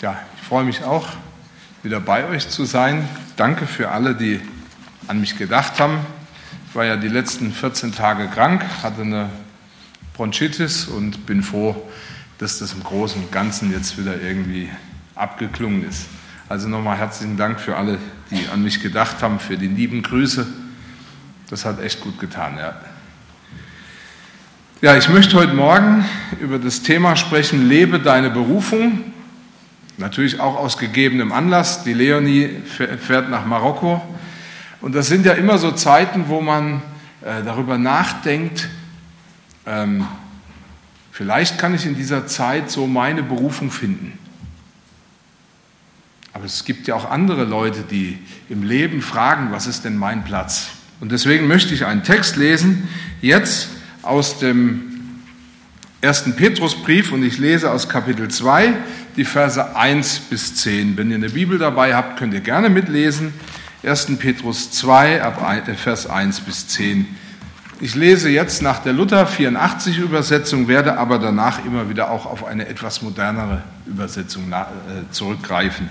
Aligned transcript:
Ja, 0.00 0.16
ich 0.36 0.46
freue 0.46 0.62
mich 0.62 0.84
auch, 0.84 1.08
wieder 1.82 1.98
bei 1.98 2.24
euch 2.28 2.48
zu 2.48 2.64
sein. 2.64 3.08
Danke 3.36 3.66
für 3.66 3.90
alle, 3.90 4.14
die 4.14 4.40
an 5.08 5.20
mich 5.20 5.36
gedacht 5.36 5.80
haben. 5.80 5.98
Ich 6.68 6.76
war 6.76 6.84
ja 6.84 6.96
die 6.96 7.08
letzten 7.08 7.52
14 7.52 7.92
Tage 7.92 8.28
krank, 8.28 8.64
hatte 8.84 9.02
eine 9.02 9.28
Bronchitis 10.14 10.86
und 10.86 11.26
bin 11.26 11.42
froh, 11.42 11.74
dass 12.38 12.60
das 12.60 12.74
im 12.74 12.84
Großen 12.84 13.20
und 13.20 13.32
Ganzen 13.32 13.72
jetzt 13.72 13.98
wieder 13.98 14.22
irgendwie 14.22 14.68
abgeklungen 15.16 15.88
ist. 15.88 16.06
Also 16.48 16.68
nochmal 16.68 16.96
herzlichen 16.96 17.36
Dank 17.36 17.58
für 17.58 17.76
alle, 17.76 17.98
die 18.30 18.46
an 18.52 18.62
mich 18.62 18.80
gedacht 18.80 19.20
haben, 19.20 19.40
für 19.40 19.56
die 19.56 19.66
lieben 19.66 20.04
Grüße. 20.04 20.46
Das 21.50 21.64
hat 21.64 21.82
echt 21.82 22.00
gut 22.02 22.20
getan, 22.20 22.56
ja. 22.56 22.76
Ja, 24.80 24.96
ich 24.96 25.08
möchte 25.08 25.36
heute 25.36 25.54
Morgen 25.54 26.04
über 26.38 26.60
das 26.60 26.82
Thema 26.82 27.16
sprechen, 27.16 27.68
lebe 27.68 27.98
deine 27.98 28.30
Berufung. 28.30 29.12
Natürlich 29.98 30.38
auch 30.38 30.56
aus 30.56 30.78
gegebenem 30.78 31.32
Anlass. 31.32 31.82
Die 31.82 31.92
Leonie 31.92 32.50
fährt 33.00 33.30
nach 33.30 33.44
Marokko. 33.44 34.00
Und 34.80 34.94
das 34.94 35.08
sind 35.08 35.26
ja 35.26 35.32
immer 35.32 35.58
so 35.58 35.72
Zeiten, 35.72 36.28
wo 36.28 36.40
man 36.40 36.82
äh, 37.20 37.42
darüber 37.44 37.78
nachdenkt, 37.78 38.68
ähm, 39.66 40.06
vielleicht 41.10 41.58
kann 41.58 41.74
ich 41.74 41.84
in 41.84 41.96
dieser 41.96 42.28
Zeit 42.28 42.70
so 42.70 42.86
meine 42.86 43.24
Berufung 43.24 43.72
finden. 43.72 44.16
Aber 46.32 46.44
es 46.44 46.64
gibt 46.64 46.86
ja 46.86 46.94
auch 46.94 47.10
andere 47.10 47.42
Leute, 47.42 47.80
die 47.82 48.18
im 48.48 48.62
Leben 48.62 49.02
fragen, 49.02 49.50
was 49.50 49.66
ist 49.66 49.84
denn 49.84 49.96
mein 49.96 50.22
Platz? 50.22 50.68
Und 51.00 51.10
deswegen 51.10 51.48
möchte 51.48 51.74
ich 51.74 51.84
einen 51.84 52.04
Text 52.04 52.36
lesen, 52.36 52.88
jetzt 53.20 53.70
aus 54.02 54.38
dem 54.38 54.88
ersten 56.00 56.36
Petrusbrief 56.36 57.10
und 57.10 57.24
ich 57.24 57.38
lese 57.38 57.72
aus 57.72 57.88
Kapitel 57.88 58.28
2 58.28 58.74
die 59.16 59.24
Verse 59.24 59.76
1 59.76 60.20
bis 60.30 60.54
10. 60.56 60.96
Wenn 60.96 61.10
ihr 61.10 61.16
eine 61.16 61.30
Bibel 61.30 61.58
dabei 61.58 61.94
habt, 61.94 62.18
könnt 62.18 62.34
ihr 62.34 62.40
gerne 62.40 62.68
mitlesen. 62.68 63.32
1. 63.82 64.18
Petrus 64.18 64.70
2, 64.72 65.22
ab 65.22 65.42
äh, 65.66 65.74
Vers 65.74 66.06
1 66.08 66.40
bis 66.40 66.68
10. 66.68 67.06
Ich 67.80 67.94
lese 67.94 68.28
jetzt 68.28 68.60
nach 68.60 68.80
der 68.80 68.92
Luther 68.92 69.24
84 69.26 69.98
Übersetzung, 69.98 70.66
werde 70.66 70.98
aber 70.98 71.20
danach 71.20 71.64
immer 71.64 71.88
wieder 71.88 72.10
auch 72.10 72.26
auf 72.26 72.44
eine 72.44 72.66
etwas 72.66 73.02
modernere 73.02 73.62
Übersetzung 73.86 74.50
äh, 74.50 74.64
zurückgreifen. 75.12 75.88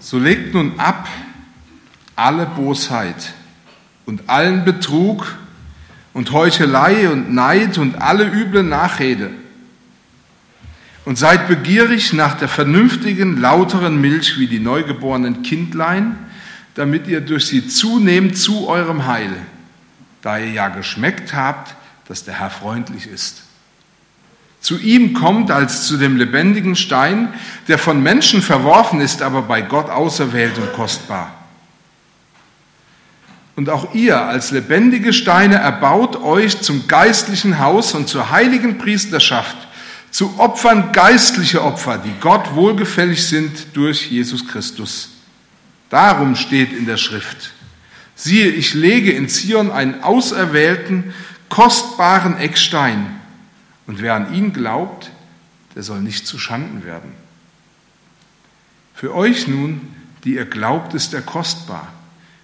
So 0.00 0.18
legt 0.18 0.54
nun 0.54 0.80
ab 0.80 1.06
alle 2.16 2.46
Bosheit 2.46 3.34
und 4.06 4.28
allen 4.28 4.64
Betrug 4.64 5.36
und 6.12 6.32
Heuchelei 6.32 7.08
und 7.08 7.32
Neid 7.32 7.78
und 7.78 8.00
alle 8.00 8.24
üble 8.26 8.62
Nachrede. 8.62 9.30
Und 11.04 11.16
seid 11.16 11.48
begierig 11.48 12.12
nach 12.12 12.34
der 12.34 12.48
vernünftigen, 12.48 13.40
lauteren 13.40 14.00
Milch 14.00 14.38
wie 14.38 14.46
die 14.46 14.60
neugeborenen 14.60 15.42
Kindlein, 15.42 16.18
damit 16.74 17.06
ihr 17.06 17.20
durch 17.20 17.46
sie 17.46 17.66
zunehmt 17.66 18.36
zu 18.36 18.68
eurem 18.68 19.06
Heil, 19.06 19.34
da 20.22 20.38
ihr 20.38 20.52
ja 20.52 20.68
geschmeckt 20.68 21.34
habt, 21.34 21.74
dass 22.06 22.24
der 22.24 22.38
Herr 22.38 22.50
freundlich 22.50 23.06
ist. 23.06 23.42
Zu 24.60 24.78
ihm 24.78 25.14
kommt 25.14 25.50
als 25.50 25.86
zu 25.86 25.96
dem 25.96 26.16
lebendigen 26.16 26.76
Stein, 26.76 27.32
der 27.68 27.78
von 27.78 28.02
Menschen 28.02 28.42
verworfen 28.42 29.00
ist, 29.00 29.22
aber 29.22 29.42
bei 29.42 29.62
Gott 29.62 29.88
auserwählt 29.88 30.58
und 30.58 30.72
kostbar. 30.72 31.32
Und 33.58 33.70
auch 33.70 33.92
ihr 33.92 34.20
als 34.20 34.52
lebendige 34.52 35.12
Steine 35.12 35.56
erbaut 35.56 36.14
euch 36.14 36.60
zum 36.60 36.86
geistlichen 36.86 37.58
Haus 37.58 37.92
und 37.92 38.08
zur 38.08 38.30
heiligen 38.30 38.78
Priesterschaft, 38.78 39.56
zu 40.12 40.38
Opfern 40.38 40.92
geistliche 40.92 41.64
Opfer, 41.64 41.98
die 41.98 42.14
Gott 42.20 42.54
wohlgefällig 42.54 43.26
sind 43.26 43.76
durch 43.76 44.12
Jesus 44.12 44.46
Christus. 44.46 45.10
Darum 45.90 46.36
steht 46.36 46.72
in 46.72 46.86
der 46.86 46.98
Schrift, 46.98 47.50
siehe, 48.14 48.46
ich 48.46 48.74
lege 48.74 49.10
in 49.10 49.28
Zion 49.28 49.72
einen 49.72 50.04
auserwählten, 50.04 51.12
kostbaren 51.48 52.38
Eckstein, 52.38 53.18
und 53.88 54.00
wer 54.00 54.14
an 54.14 54.32
ihn 54.32 54.52
glaubt, 54.52 55.10
der 55.74 55.82
soll 55.82 56.00
nicht 56.00 56.28
zu 56.28 56.38
Schanden 56.38 56.84
werden. 56.84 57.10
Für 58.94 59.16
euch 59.16 59.48
nun, 59.48 59.80
die 60.22 60.36
ihr 60.36 60.46
glaubt, 60.46 60.94
ist 60.94 61.12
er 61.12 61.22
kostbar. 61.22 61.92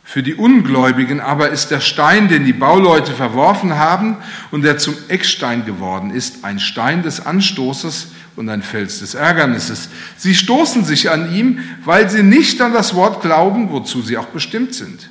Für 0.06 0.22
die 0.22 0.34
Ungläubigen 0.34 1.20
aber 1.20 1.48
ist 1.48 1.70
der 1.70 1.80
Stein, 1.80 2.28
den 2.28 2.44
die 2.44 2.52
Bauleute 2.52 3.12
verworfen 3.12 3.76
haben 3.76 4.18
und 4.50 4.62
der 4.62 4.76
zum 4.76 4.94
Eckstein 5.08 5.64
geworden 5.64 6.10
ist, 6.10 6.44
ein 6.44 6.60
Stein 6.60 7.02
des 7.02 7.24
Anstoßes 7.24 8.08
und 8.36 8.48
ein 8.50 8.62
Fels 8.62 9.00
des 9.00 9.14
Ärgernisses. 9.14 9.88
Sie 10.18 10.34
stoßen 10.34 10.84
sich 10.84 11.10
an 11.10 11.34
ihm, 11.34 11.60
weil 11.84 12.10
sie 12.10 12.22
nicht 12.22 12.60
an 12.60 12.74
das 12.74 12.94
Wort 12.94 13.22
glauben, 13.22 13.70
wozu 13.70 14.02
sie 14.02 14.18
auch 14.18 14.26
bestimmt 14.26 14.74
sind. 14.74 15.08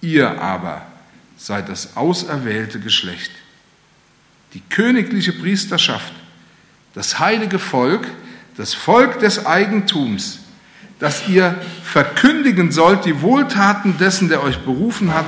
Ihr 0.00 0.40
aber 0.40 0.86
seid 1.36 1.68
das 1.68 1.96
auserwählte 1.96 2.80
Geschlecht, 2.80 3.30
die 4.54 4.62
königliche 4.70 5.32
Priesterschaft, 5.32 6.12
das 6.94 7.18
heilige 7.18 7.58
Volk, 7.58 8.08
das 8.56 8.74
Volk 8.74 9.20
des 9.20 9.44
Eigentums, 9.44 10.40
dass 10.98 11.28
ihr 11.28 11.60
verkündigen 11.82 12.72
sollt 12.72 13.04
die 13.04 13.20
Wohltaten 13.22 13.98
dessen, 13.98 14.28
der 14.28 14.42
euch 14.42 14.58
berufen 14.60 15.14
hat, 15.14 15.26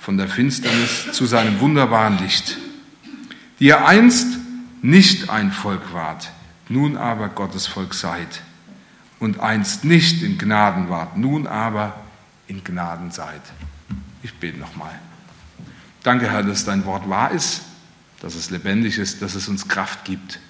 von 0.00 0.16
der 0.16 0.28
Finsternis 0.28 1.12
zu 1.12 1.26
seinem 1.26 1.60
wunderbaren 1.60 2.18
Licht, 2.18 2.56
die 3.58 3.66
ihr 3.66 3.86
einst 3.86 4.26
nicht 4.82 5.28
ein 5.30 5.52
Volk 5.52 5.92
wart, 5.92 6.30
nun 6.68 6.96
aber 6.96 7.28
Gottes 7.28 7.66
Volk 7.66 7.94
seid, 7.94 8.42
und 9.18 9.40
einst 9.40 9.84
nicht 9.84 10.22
in 10.22 10.38
Gnaden 10.38 10.88
wart, 10.88 11.18
nun 11.18 11.46
aber 11.46 11.94
in 12.46 12.64
Gnaden 12.64 13.10
seid. 13.10 13.42
Ich 14.22 14.34
bete 14.34 14.58
nochmal. 14.58 14.98
Danke, 16.02 16.30
Herr, 16.30 16.42
dass 16.42 16.64
dein 16.64 16.86
Wort 16.86 17.08
wahr 17.10 17.30
ist, 17.30 17.62
dass 18.22 18.34
es 18.34 18.50
lebendig 18.50 18.98
ist, 18.98 19.20
dass 19.20 19.34
es 19.34 19.48
uns 19.48 19.68
Kraft 19.68 20.04
gibt. 20.04 20.40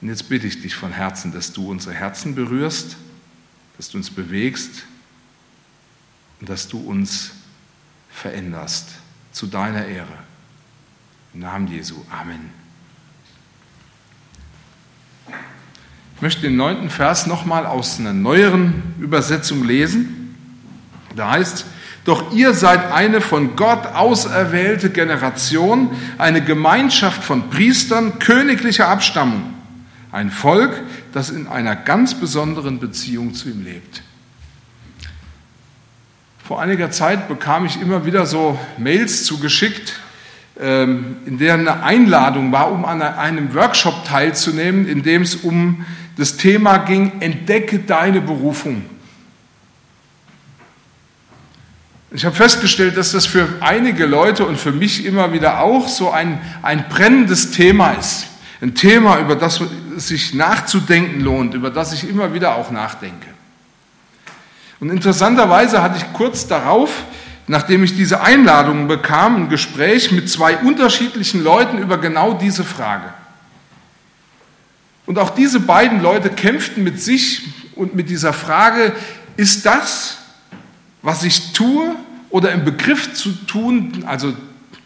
Und 0.00 0.08
jetzt 0.08 0.28
bitte 0.28 0.46
ich 0.46 0.62
dich 0.62 0.74
von 0.74 0.92
Herzen, 0.92 1.32
dass 1.32 1.52
du 1.52 1.70
unsere 1.70 1.94
Herzen 1.94 2.34
berührst, 2.34 2.96
dass 3.76 3.90
du 3.90 3.98
uns 3.98 4.10
bewegst 4.10 4.84
und 6.40 6.48
dass 6.48 6.68
du 6.68 6.78
uns 6.78 7.32
veränderst 8.10 8.88
zu 9.32 9.46
deiner 9.46 9.86
Ehre. 9.86 10.18
Im 11.34 11.40
Namen 11.40 11.68
Jesu. 11.68 11.96
Amen. 12.10 12.50
Ich 16.16 16.22
möchte 16.22 16.42
den 16.42 16.56
neunten 16.56 16.90
Vers 16.90 17.26
nochmal 17.26 17.66
aus 17.66 17.98
einer 17.98 18.12
neueren 18.12 18.82
Übersetzung 18.98 19.64
lesen. 19.64 20.36
Da 21.14 21.32
heißt, 21.32 21.66
doch 22.04 22.32
ihr 22.32 22.54
seid 22.54 22.90
eine 22.92 23.20
von 23.20 23.56
Gott 23.56 23.86
auserwählte 23.86 24.90
Generation, 24.90 25.90
eine 26.18 26.42
Gemeinschaft 26.42 27.22
von 27.22 27.50
Priestern 27.50 28.18
königlicher 28.18 28.88
Abstammung 28.88 29.59
ein 30.12 30.30
Volk, 30.30 30.82
das 31.12 31.30
in 31.30 31.46
einer 31.46 31.76
ganz 31.76 32.14
besonderen 32.14 32.80
Beziehung 32.80 33.34
zu 33.34 33.48
ihm 33.48 33.64
lebt. 33.64 34.02
Vor 36.44 36.60
einiger 36.60 36.90
Zeit 36.90 37.28
bekam 37.28 37.64
ich 37.64 37.80
immer 37.80 38.06
wieder 38.06 38.26
so 38.26 38.58
Mails 38.76 39.24
zugeschickt, 39.24 40.00
ähm, 40.60 41.16
in 41.24 41.38
denen 41.38 41.68
eine 41.68 41.84
Einladung 41.84 42.50
war, 42.50 42.72
um 42.72 42.84
an 42.84 43.02
einem 43.02 43.54
Workshop 43.54 44.04
teilzunehmen, 44.04 44.88
in 44.88 45.02
dem 45.02 45.22
es 45.22 45.36
um 45.36 45.86
das 46.16 46.36
Thema 46.36 46.78
ging, 46.78 47.20
entdecke 47.20 47.78
deine 47.78 48.20
Berufung. 48.20 48.84
Ich 52.12 52.24
habe 52.24 52.34
festgestellt, 52.34 52.96
dass 52.96 53.12
das 53.12 53.26
für 53.26 53.46
einige 53.60 54.04
Leute 54.04 54.44
und 54.44 54.58
für 54.58 54.72
mich 54.72 55.06
immer 55.06 55.32
wieder 55.32 55.60
auch 55.60 55.86
so 55.86 56.10
ein, 56.10 56.40
ein 56.62 56.88
brennendes 56.88 57.52
Thema 57.52 57.92
ist. 57.92 58.26
Ein 58.60 58.74
Thema, 58.74 59.18
über 59.20 59.36
das 59.36 59.60
sich 59.96 60.34
nachzudenken 60.34 61.20
lohnt, 61.20 61.54
über 61.54 61.70
das 61.70 61.92
ich 61.92 62.08
immer 62.08 62.34
wieder 62.34 62.56
auch 62.56 62.70
nachdenke. 62.70 63.28
Und 64.80 64.90
interessanterweise 64.90 65.82
hatte 65.82 65.98
ich 65.98 66.12
kurz 66.12 66.46
darauf, 66.46 67.04
nachdem 67.46 67.84
ich 67.84 67.96
diese 67.96 68.20
Einladung 68.20 68.86
bekam, 68.86 69.36
ein 69.36 69.48
Gespräch 69.48 70.12
mit 70.12 70.28
zwei 70.28 70.58
unterschiedlichen 70.58 71.42
Leuten 71.42 71.78
über 71.78 71.98
genau 71.98 72.34
diese 72.34 72.64
Frage. 72.64 73.12
Und 75.06 75.18
auch 75.18 75.30
diese 75.30 75.60
beiden 75.60 76.02
Leute 76.02 76.30
kämpften 76.30 76.84
mit 76.84 77.00
sich 77.00 77.42
und 77.74 77.94
mit 77.94 78.08
dieser 78.10 78.32
Frage, 78.32 78.92
ist 79.36 79.66
das, 79.66 80.18
was 81.02 81.24
ich 81.24 81.52
tue 81.52 81.96
oder 82.28 82.52
im 82.52 82.64
Begriff 82.64 83.14
zu 83.14 83.30
tun, 83.46 84.04
also 84.06 84.34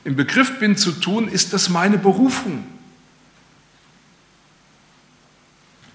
im 0.04 0.16
Begriff 0.16 0.58
bin 0.58 0.76
zu 0.76 0.92
tun, 0.92 1.28
ist 1.28 1.52
das 1.52 1.68
meine 1.68 1.98
Berufung? 1.98 2.64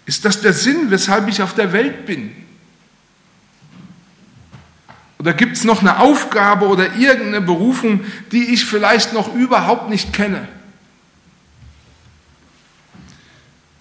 Ist 0.09 0.25
das 0.25 0.41
der 0.41 0.53
Sinn, 0.53 0.89
weshalb 0.89 1.27
ich 1.27 1.44
auf 1.44 1.53
der 1.53 1.71
Welt 1.71 2.07
bin? 2.07 2.35
Oder 5.19 5.33
gibt 5.33 5.56
es 5.56 5.63
noch 5.63 5.81
eine 5.81 6.00
Aufgabe 6.00 6.67
oder 6.67 6.95
irgendeine 6.95 7.41
Berufung, 7.41 8.03
die 8.31 8.51
ich 8.51 8.65
vielleicht 8.65 9.13
noch 9.13 9.31
überhaupt 9.35 9.88
nicht 9.88 10.11
kenne? 10.11 10.47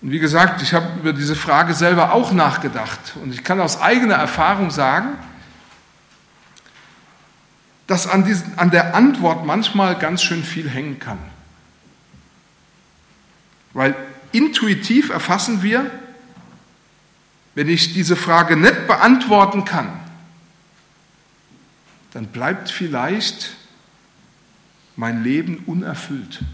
Und 0.02 0.10
wie 0.10 0.18
gesagt, 0.18 0.60
ich 0.60 0.74
habe 0.74 1.00
über 1.00 1.14
diese 1.14 1.34
Frage 1.34 1.72
selber 1.72 2.12
auch 2.12 2.30
nachgedacht. 2.30 3.14
Und 3.22 3.32
ich 3.32 3.42
kann 3.42 3.58
aus 3.58 3.80
eigener 3.80 4.16
Erfahrung 4.16 4.70
sagen, 4.70 5.16
dass 7.86 8.06
an, 8.06 8.26
diesen, 8.26 8.58
an 8.58 8.70
der 8.70 8.94
Antwort 8.94 9.46
manchmal 9.46 9.98
ganz 9.98 10.22
schön 10.22 10.44
viel 10.44 10.68
hängen 10.68 10.98
kann. 10.98 11.20
Weil 13.72 13.96
intuitiv 14.32 15.08
erfassen 15.08 15.62
wir, 15.62 15.90
wenn 17.58 17.68
ich 17.68 17.92
diese 17.92 18.14
Frage 18.14 18.56
nicht 18.56 18.86
beantworten 18.86 19.64
kann, 19.64 19.90
dann 22.12 22.28
bleibt 22.28 22.70
vielleicht 22.70 23.50
mein 24.94 25.24
Leben 25.24 25.64
unerfüllt. 25.66 26.44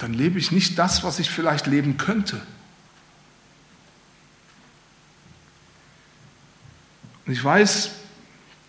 Dann 0.00 0.14
lebe 0.14 0.36
ich 0.40 0.50
nicht 0.50 0.76
das, 0.80 1.04
was 1.04 1.20
ich 1.20 1.30
vielleicht 1.30 1.68
leben 1.68 1.96
könnte. 1.96 2.42
Und 7.24 7.34
ich 7.34 7.44
weiß, 7.44 7.92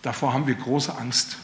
davor 0.04 0.31
haben 0.34 0.45
wir 0.45 0.54
große 0.54 0.95
Angst. 0.95 1.38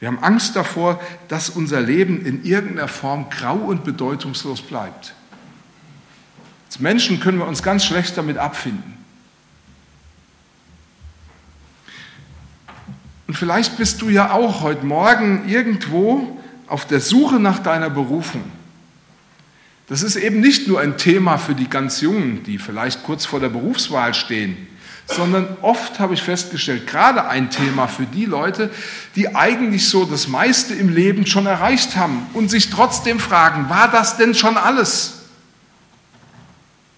Wir 0.00 0.08
haben 0.08 0.18
Angst 0.18 0.56
davor, 0.56 1.00
dass 1.28 1.48
unser 1.48 1.80
Leben 1.80 2.26
in 2.26 2.44
irgendeiner 2.44 2.88
Form 2.88 3.30
grau 3.30 3.54
und 3.54 3.84
bedeutungslos 3.84 4.60
bleibt. 4.60 5.14
Als 6.74 6.80
Menschen 6.80 7.20
können 7.20 7.38
wir 7.38 7.46
uns 7.46 7.62
ganz 7.62 7.84
schlecht 7.84 8.18
damit 8.18 8.36
abfinden. 8.36 8.98
Und 13.28 13.34
vielleicht 13.34 13.76
bist 13.76 14.02
du 14.02 14.08
ja 14.08 14.32
auch 14.32 14.62
heute 14.62 14.84
Morgen 14.84 15.48
irgendwo 15.48 16.36
auf 16.66 16.84
der 16.84 16.98
Suche 16.98 17.38
nach 17.38 17.60
deiner 17.60 17.90
Berufung. 17.90 18.42
Das 19.86 20.02
ist 20.02 20.16
eben 20.16 20.40
nicht 20.40 20.66
nur 20.66 20.80
ein 20.80 20.96
Thema 20.96 21.38
für 21.38 21.54
die 21.54 21.70
ganz 21.70 22.00
Jungen, 22.00 22.42
die 22.42 22.58
vielleicht 22.58 23.04
kurz 23.04 23.24
vor 23.24 23.38
der 23.38 23.50
Berufswahl 23.50 24.12
stehen, 24.12 24.66
sondern 25.06 25.56
oft 25.62 26.00
habe 26.00 26.14
ich 26.14 26.22
festgestellt, 26.22 26.88
gerade 26.88 27.28
ein 27.28 27.50
Thema 27.50 27.86
für 27.86 28.06
die 28.06 28.24
Leute, 28.24 28.68
die 29.14 29.36
eigentlich 29.36 29.88
so 29.88 30.06
das 30.06 30.26
meiste 30.26 30.74
im 30.74 30.88
Leben 30.88 31.24
schon 31.24 31.46
erreicht 31.46 31.94
haben 31.94 32.26
und 32.32 32.50
sich 32.50 32.68
trotzdem 32.70 33.20
fragen, 33.20 33.70
war 33.70 33.88
das 33.88 34.16
denn 34.16 34.34
schon 34.34 34.56
alles? 34.56 35.20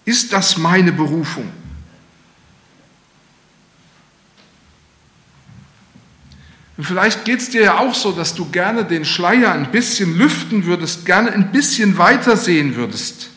Ist 0.07 0.31
das 0.31 0.57
meine 0.57 0.93
Berufung? 0.93 1.51
Und 6.77 6.85
vielleicht 6.85 7.25
geht 7.25 7.41
es 7.41 7.49
dir 7.49 7.63
ja 7.63 7.79
auch 7.79 7.93
so, 7.93 8.13
dass 8.13 8.33
du 8.33 8.49
gerne 8.49 8.85
den 8.85 9.03
Schleier 9.03 9.51
ein 9.51 9.69
bisschen 9.69 10.17
lüften 10.17 10.63
würdest, 10.63 11.05
gerne 11.05 11.33
ein 11.33 11.51
bisschen 11.51 11.97
weiter 11.97 12.37
sehen 12.37 12.77
würdest 12.77 13.31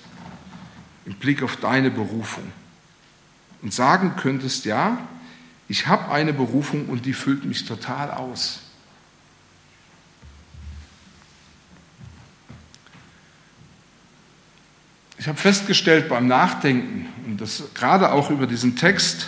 im 1.06 1.14
Blick 1.14 1.42
auf 1.42 1.56
deine 1.56 1.90
Berufung. 1.90 2.44
Und 3.62 3.74
sagen 3.74 4.14
könntest, 4.16 4.64
ja, 4.64 4.96
ich 5.66 5.88
habe 5.88 6.12
eine 6.12 6.32
Berufung 6.32 6.86
und 6.86 7.04
die 7.04 7.14
füllt 7.14 7.44
mich 7.44 7.64
total 7.64 8.12
aus. 8.12 8.60
Ich 15.20 15.28
habe 15.28 15.36
festgestellt 15.36 16.08
beim 16.08 16.26
Nachdenken, 16.28 17.06
und 17.26 17.42
das 17.42 17.62
gerade 17.74 18.10
auch 18.10 18.30
über 18.30 18.46
diesen 18.46 18.74
Text, 18.74 19.26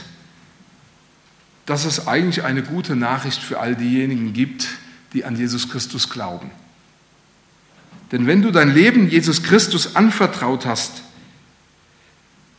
dass 1.66 1.84
es 1.84 2.08
eigentlich 2.08 2.44
eine 2.44 2.62
gute 2.62 2.96
Nachricht 2.96 3.42
für 3.42 3.60
all 3.60 3.76
diejenigen 3.76 4.32
gibt, 4.32 4.68
die 5.12 5.26
an 5.26 5.36
Jesus 5.36 5.68
Christus 5.68 6.08
glauben. 6.08 6.50
Denn 8.10 8.26
wenn 8.26 8.40
du 8.40 8.50
dein 8.50 8.72
Leben 8.72 9.10
Jesus 9.10 9.42
Christus 9.42 9.94
anvertraut 9.94 10.64
hast, 10.64 11.02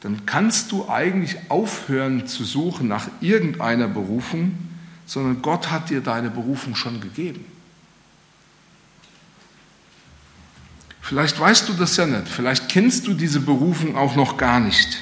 dann 0.01 0.27
kannst 0.27 0.71
du 0.71 0.87
eigentlich 0.87 1.37
aufhören 1.49 2.27
zu 2.27 2.43
suchen 2.43 2.87
nach 2.87 3.07
irgendeiner 3.19 3.87
Berufung, 3.87 4.55
sondern 5.07 5.41
Gott 5.41 5.71
hat 5.71 5.89
dir 5.89 6.01
deine 6.01 6.29
Berufung 6.29 6.75
schon 6.75 7.01
gegeben. 7.01 7.43
Vielleicht 11.13 11.39
weißt 11.39 11.69
du 11.69 11.73
das 11.73 11.95
ja 11.95 12.07
nicht, 12.07 12.27
vielleicht 12.27 12.69
kennst 12.69 13.05
du 13.05 13.13
diese 13.13 13.39
Berufung 13.39 13.95
auch 13.95 14.15
noch 14.15 14.35
gar 14.35 14.59
nicht 14.59 14.97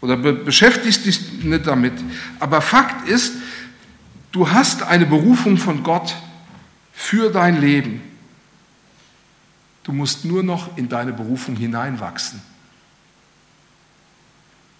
oder 0.00 0.16
be 0.16 0.32
beschäftigst 0.32 1.06
dich 1.06 1.44
nicht 1.44 1.68
damit. 1.68 1.92
Aber 2.40 2.60
Fakt 2.60 3.08
ist, 3.08 3.34
du 4.32 4.50
hast 4.50 4.82
eine 4.82 5.06
Berufung 5.06 5.58
von 5.58 5.84
Gott 5.84 6.16
für 6.92 7.30
dein 7.30 7.60
Leben. 7.60 8.02
Du 9.84 9.92
musst 9.92 10.24
nur 10.24 10.42
noch 10.42 10.76
in 10.76 10.88
deine 10.88 11.12
Berufung 11.12 11.54
hineinwachsen. 11.54 12.42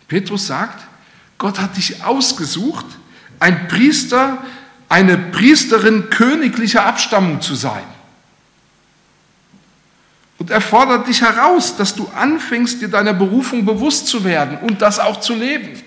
Petrus 0.09 0.49
sagt, 0.49 0.85
Gott 1.39 1.61
hat 1.61 1.77
dich 1.77 2.03
ausgesucht, 2.03 2.87
ein 3.39 3.69
Priester, 3.69 4.45
eine 4.89 5.17
Priesterin 5.17 6.11
königlicher 6.11 6.85
Abstammung 6.85 7.41
zu 7.41 7.55
sein. 7.55 7.85
Und 10.39 10.51
er 10.51 10.61
fordert 10.61 11.07
dich 11.07 11.23
heraus, 11.23 11.77
dass 11.77 11.95
du 11.95 12.09
anfängst, 12.17 12.83
dir 12.83 12.89
deiner 12.89 13.13
Berufung 13.13 13.65
bewusst 13.65 14.09
zu 14.09 14.25
werden 14.25 14.59
und 14.59 14.83
das 14.83 14.99
auch 14.99 15.21
zu 15.21 15.35
leben. 15.35 15.81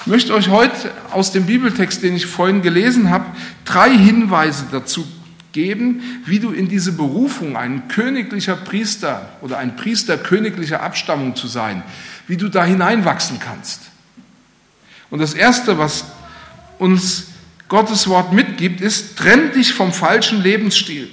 Ich 0.00 0.06
möchte 0.06 0.32
euch 0.32 0.48
heute 0.48 0.90
aus 1.10 1.32
dem 1.32 1.44
Bibeltext, 1.44 2.02
den 2.02 2.16
ich 2.16 2.24
vorhin 2.24 2.62
gelesen 2.62 3.10
habe, 3.10 3.26
drei 3.66 3.90
Hinweise 3.90 4.66
dazu 4.70 5.06
geben, 5.52 6.02
wie 6.24 6.38
du 6.38 6.52
in 6.52 6.68
diese 6.68 6.92
Berufung, 6.92 7.56
ein 7.56 7.88
königlicher 7.88 8.56
Priester 8.56 9.28
oder 9.42 9.58
ein 9.58 9.76
Priester 9.76 10.16
königlicher 10.16 10.82
Abstammung 10.82 11.36
zu 11.36 11.46
sein, 11.46 11.82
wie 12.26 12.36
du 12.36 12.48
da 12.48 12.64
hineinwachsen 12.64 13.38
kannst. 13.38 13.82
Und 15.10 15.18
das 15.18 15.34
Erste, 15.34 15.78
was 15.78 16.04
uns 16.78 17.26
Gottes 17.68 18.08
Wort 18.08 18.32
mitgibt, 18.32 18.80
ist, 18.80 19.18
trenn 19.18 19.52
dich 19.52 19.74
vom 19.74 19.92
falschen 19.92 20.42
Lebensstil. 20.42 21.08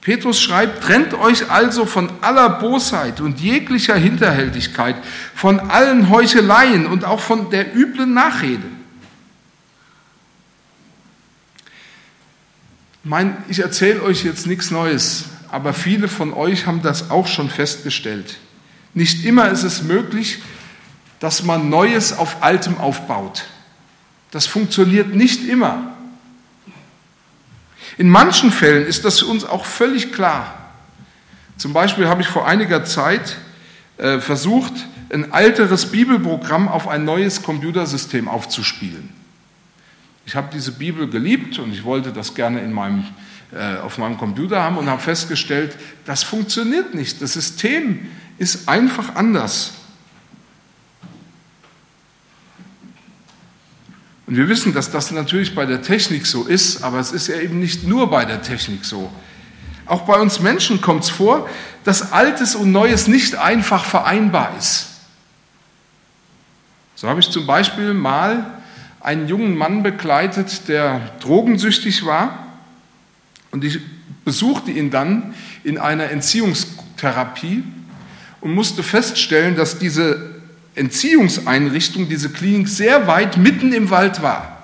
Petrus 0.00 0.40
schreibt, 0.40 0.84
trennt 0.84 1.14
euch 1.14 1.50
also 1.50 1.84
von 1.84 2.10
aller 2.20 2.48
Bosheit 2.48 3.20
und 3.20 3.40
jeglicher 3.40 3.96
Hinterhältigkeit, 3.96 4.94
von 5.34 5.58
allen 5.58 6.10
Heucheleien 6.10 6.86
und 6.86 7.04
auch 7.04 7.18
von 7.18 7.50
der 7.50 7.74
üblen 7.74 8.14
Nachrede. 8.14 8.62
Mein, 13.02 13.36
ich 13.48 13.58
erzähle 13.58 14.02
euch 14.02 14.24
jetzt 14.24 14.46
nichts 14.46 14.70
Neues, 14.70 15.24
aber 15.50 15.72
viele 15.74 16.08
von 16.08 16.32
euch 16.32 16.66
haben 16.66 16.82
das 16.82 17.10
auch 17.10 17.26
schon 17.26 17.50
festgestellt. 17.50 18.38
Nicht 18.94 19.24
immer 19.24 19.48
ist 19.48 19.64
es 19.64 19.82
möglich, 19.82 20.38
dass 21.20 21.42
man 21.42 21.70
Neues 21.70 22.16
auf 22.16 22.42
Altem 22.42 22.78
aufbaut. 22.78 23.44
Das 24.30 24.46
funktioniert 24.46 25.14
nicht 25.14 25.48
immer. 25.48 25.92
In 27.98 28.08
manchen 28.08 28.50
Fällen 28.50 28.86
ist 28.86 29.04
das 29.04 29.22
uns 29.22 29.44
auch 29.44 29.64
völlig 29.64 30.12
klar. 30.12 30.72
Zum 31.56 31.72
Beispiel 31.72 32.08
habe 32.08 32.20
ich 32.20 32.28
vor 32.28 32.46
einiger 32.46 32.84
Zeit 32.84 33.36
äh, 33.96 34.18
versucht, 34.18 34.74
ein 35.10 35.32
alteres 35.32 35.86
Bibelprogramm 35.86 36.68
auf 36.68 36.88
ein 36.88 37.04
neues 37.04 37.42
Computersystem 37.42 38.28
aufzuspielen. 38.28 39.08
Ich 40.26 40.34
habe 40.34 40.48
diese 40.52 40.72
Bibel 40.72 41.08
geliebt 41.08 41.58
und 41.58 41.72
ich 41.72 41.84
wollte 41.84 42.12
das 42.12 42.34
gerne 42.34 42.60
in 42.60 42.72
meinem, 42.72 43.04
äh, 43.54 43.76
auf 43.76 43.96
meinem 43.96 44.18
Computer 44.18 44.60
haben 44.60 44.76
und 44.76 44.90
habe 44.90 45.00
festgestellt, 45.00 45.76
das 46.04 46.24
funktioniert 46.24 46.94
nicht. 46.94 47.22
Das 47.22 47.34
System 47.34 48.06
ist 48.36 48.68
einfach 48.68 49.14
anders. 49.14 49.74
Und 54.26 54.36
wir 54.36 54.48
wissen, 54.48 54.74
dass 54.74 54.90
das 54.90 55.10
natürlich 55.12 55.54
bei 55.54 55.66
der 55.66 55.82
Technik 55.82 56.26
so 56.26 56.44
ist, 56.44 56.82
aber 56.82 56.98
es 56.98 57.12
ist 57.12 57.28
ja 57.28 57.36
eben 57.36 57.60
nicht 57.60 57.84
nur 57.84 58.10
bei 58.10 58.24
der 58.24 58.42
Technik 58.42 58.84
so. 58.84 59.10
Auch 59.86 60.02
bei 60.02 60.18
uns 60.18 60.40
Menschen 60.40 60.80
kommt 60.80 61.04
es 61.04 61.10
vor, 61.10 61.48
dass 61.84 62.12
Altes 62.12 62.56
und 62.56 62.72
Neues 62.72 63.06
nicht 63.06 63.36
einfach 63.36 63.84
vereinbar 63.84 64.56
ist. 64.58 64.88
So 66.96 67.08
habe 67.08 67.20
ich 67.20 67.30
zum 67.30 67.46
Beispiel 67.46 67.94
mal 67.94 68.58
einen 69.00 69.28
jungen 69.28 69.56
Mann 69.56 69.84
begleitet, 69.84 70.66
der 70.66 71.12
drogensüchtig 71.20 72.04
war. 72.04 72.48
Und 73.52 73.62
ich 73.62 73.78
besuchte 74.24 74.72
ihn 74.72 74.90
dann 74.90 75.34
in 75.62 75.78
einer 75.78 76.10
Entziehungstherapie 76.10 77.62
und 78.40 78.54
musste 78.54 78.82
feststellen, 78.82 79.54
dass 79.54 79.78
diese 79.78 80.35
Entziehungseinrichtung, 80.76 82.08
diese 82.08 82.30
Klinik, 82.30 82.68
sehr 82.68 83.06
weit 83.06 83.36
mitten 83.36 83.72
im 83.72 83.90
Wald 83.90 84.22
war. 84.22 84.56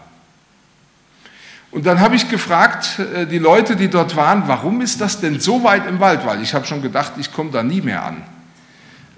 Und 1.71 1.87
dann 1.87 2.01
habe 2.01 2.15
ich 2.15 2.29
gefragt, 2.29 2.99
äh, 2.99 3.27
die 3.27 3.39
Leute, 3.39 3.77
die 3.77 3.89
dort 3.89 4.15
waren, 4.15 4.47
warum 4.47 4.83
ist 4.83 5.01
das 5.01 5.21
denn 5.21 5.41
so 5.41 5.65
weit 5.65 5.87
im 5.87 6.01
Wald? 6.01 6.25
Weil 6.27 6.43
ich 6.43 6.55
habe 6.55 6.67
schon 6.67 6.83
gedacht, 6.83 7.15
ich 7.19 7.33
komme 7.33 7.51
da 7.51 7.63
nie 7.63 7.81
mehr 7.81 8.05
an. 8.05 8.23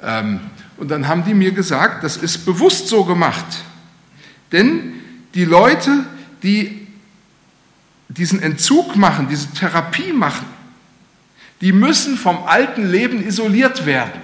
Ähm, 0.02 0.40
und 0.76 0.90
dann 0.90 1.08
haben 1.08 1.24
die 1.24 1.34
mir 1.34 1.52
gesagt, 1.52 2.04
das 2.04 2.16
ist 2.16 2.46
bewusst 2.46 2.88
so 2.88 3.04
gemacht. 3.04 3.44
Denn 4.52 4.94
die 5.34 5.44
Leute, 5.44 6.04
die 6.44 6.86
diesen 8.08 8.40
Entzug 8.40 8.94
machen, 8.94 9.26
diese 9.28 9.50
Therapie 9.52 10.12
machen, 10.12 10.46
die 11.60 11.72
müssen 11.72 12.16
vom 12.16 12.44
alten 12.44 12.88
Leben 12.88 13.26
isoliert 13.26 13.86
werden. 13.86 14.20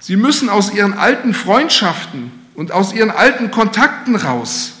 Sie 0.00 0.16
müssen 0.16 0.48
aus 0.48 0.72
ihren 0.72 0.94
alten 0.94 1.34
Freundschaften 1.34 2.32
und 2.54 2.72
aus 2.72 2.92
ihren 2.92 3.10
alten 3.10 3.50
Kontakten 3.50 4.16
raus 4.16 4.74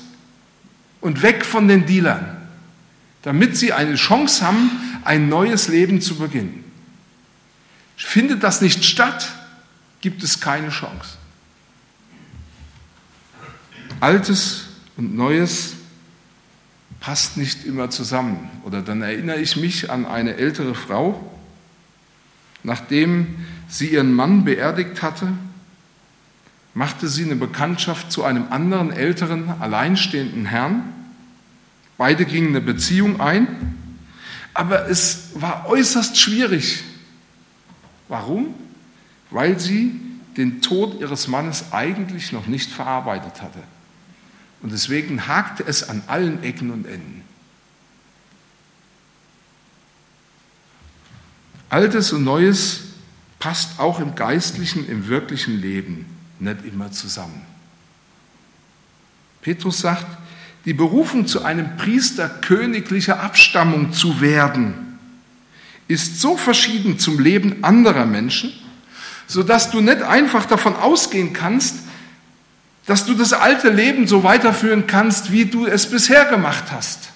und 1.00 1.22
weg 1.22 1.44
von 1.44 1.68
den 1.68 1.86
Dealern, 1.86 2.36
damit 3.22 3.56
sie 3.56 3.72
eine 3.72 3.96
Chance 3.96 4.46
haben, 4.46 4.70
ein 5.04 5.28
neues 5.28 5.68
Leben 5.68 6.00
zu 6.00 6.16
beginnen. 6.16 6.64
Findet 7.96 8.42
das 8.42 8.60
nicht 8.60 8.84
statt, 8.84 9.32
gibt 10.00 10.22
es 10.22 10.40
keine 10.40 10.70
Chance. 10.70 11.18
Altes 14.00 14.66
und 14.96 15.16
Neues 15.16 15.74
passt 17.00 17.36
nicht 17.36 17.64
immer 17.64 17.90
zusammen. 17.90 18.50
Oder 18.64 18.82
dann 18.82 19.02
erinnere 19.02 19.40
ich 19.40 19.56
mich 19.56 19.90
an 19.90 20.06
eine 20.06 20.34
ältere 20.36 20.74
Frau, 20.74 21.32
nachdem 22.62 23.46
sie 23.68 23.88
ihren 23.88 24.14
Mann 24.14 24.44
beerdigt 24.44 25.02
hatte, 25.02 25.28
machte 26.74 27.08
sie 27.08 27.24
eine 27.24 27.36
Bekanntschaft 27.36 28.10
zu 28.10 28.24
einem 28.24 28.50
anderen 28.50 28.92
älteren, 28.92 29.50
alleinstehenden 29.60 30.46
Herrn. 30.46 30.82
Beide 31.96 32.24
gingen 32.24 32.48
eine 32.48 32.60
Beziehung 32.60 33.20
ein, 33.20 33.74
aber 34.54 34.88
es 34.88 35.30
war 35.34 35.68
äußerst 35.68 36.18
schwierig. 36.18 36.84
Warum? 38.08 38.54
Weil 39.30 39.58
sie 39.58 40.00
den 40.36 40.62
Tod 40.62 41.00
ihres 41.00 41.28
Mannes 41.28 41.72
eigentlich 41.72 42.32
noch 42.32 42.46
nicht 42.46 42.70
verarbeitet 42.70 43.42
hatte. 43.42 43.62
Und 44.62 44.72
deswegen 44.72 45.26
hakte 45.26 45.64
es 45.66 45.88
an 45.88 46.02
allen 46.06 46.42
Ecken 46.42 46.70
und 46.70 46.86
Enden. 46.86 47.22
Altes 51.68 52.12
und 52.12 52.24
Neues 52.24 52.87
passt 53.38 53.78
auch 53.78 54.00
im 54.00 54.14
geistlichen, 54.14 54.88
im 54.88 55.08
wirklichen 55.08 55.60
Leben 55.60 56.06
nicht 56.40 56.64
immer 56.64 56.90
zusammen. 56.90 57.42
Petrus 59.42 59.80
sagt, 59.80 60.06
die 60.64 60.74
Berufung 60.74 61.26
zu 61.26 61.44
einem 61.44 61.76
Priester 61.76 62.28
königlicher 62.28 63.20
Abstammung 63.20 63.92
zu 63.92 64.20
werden, 64.20 64.98
ist 65.86 66.20
so 66.20 66.36
verschieden 66.36 66.98
zum 66.98 67.18
Leben 67.18 67.64
anderer 67.64 68.04
Menschen, 68.04 68.52
sodass 69.26 69.70
du 69.70 69.80
nicht 69.80 70.02
einfach 70.02 70.44
davon 70.46 70.76
ausgehen 70.76 71.32
kannst, 71.32 71.76
dass 72.86 73.04
du 73.04 73.14
das 73.14 73.32
alte 73.32 73.70
Leben 73.70 74.06
so 74.06 74.24
weiterführen 74.24 74.86
kannst, 74.86 75.30
wie 75.30 75.44
du 75.44 75.66
es 75.66 75.90
bisher 75.90 76.24
gemacht 76.26 76.64
hast. 76.70 77.10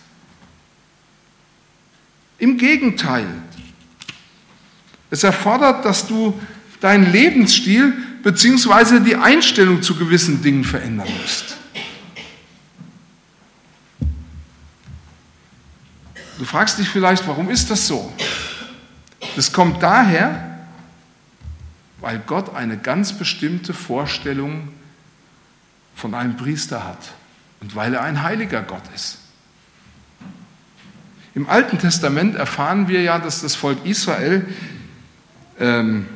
Im 2.39 2.59
Gegenteil, 2.59 3.27
es 5.13 5.23
erfordert, 5.25 5.85
dass 5.85 6.07
du 6.07 6.41
deinen 6.81 7.13
Lebensstil 7.13 7.93
bzw. 8.23 9.01
die 9.01 9.15
Einstellung 9.15 9.83
zu 9.83 9.95
gewissen 9.95 10.43
Dingen 10.43 10.65
verändern 10.65 11.07
musst. 11.21 11.59
Du 16.39 16.47
fragst 16.47 16.79
dich 16.79 16.89
vielleicht, 16.89 17.29
warum 17.29 17.51
ist 17.51 17.71
das 17.71 17.87
so? 17.87 18.11
Das 19.37 19.53
kommt 19.53 19.83
daher, 19.83 20.65
weil 22.01 22.19
Gott 22.21 22.55
eine 22.55 22.79
ganz 22.79 23.13
bestimmte 23.13 23.75
Vorstellung 23.75 24.69
von 25.95 26.15
einem 26.15 26.39
Priester 26.39 26.89
hat 26.89 27.13
und 27.61 27.77
weil 27.77 27.93
er 27.93 28.01
ein 28.01 28.23
heiliger 28.23 28.63
Gott 28.63 28.83
ist. 28.95 29.19
Im 31.35 31.51
Alten 31.51 31.79
Testament 31.79 32.35
erfahren 32.35 32.89
wir 32.89 33.03
ja, 33.03 33.19
dass 33.19 33.43
das 33.43 33.55
Volk 33.55 33.85
Israel 33.85 34.47
ähm, 35.63 36.07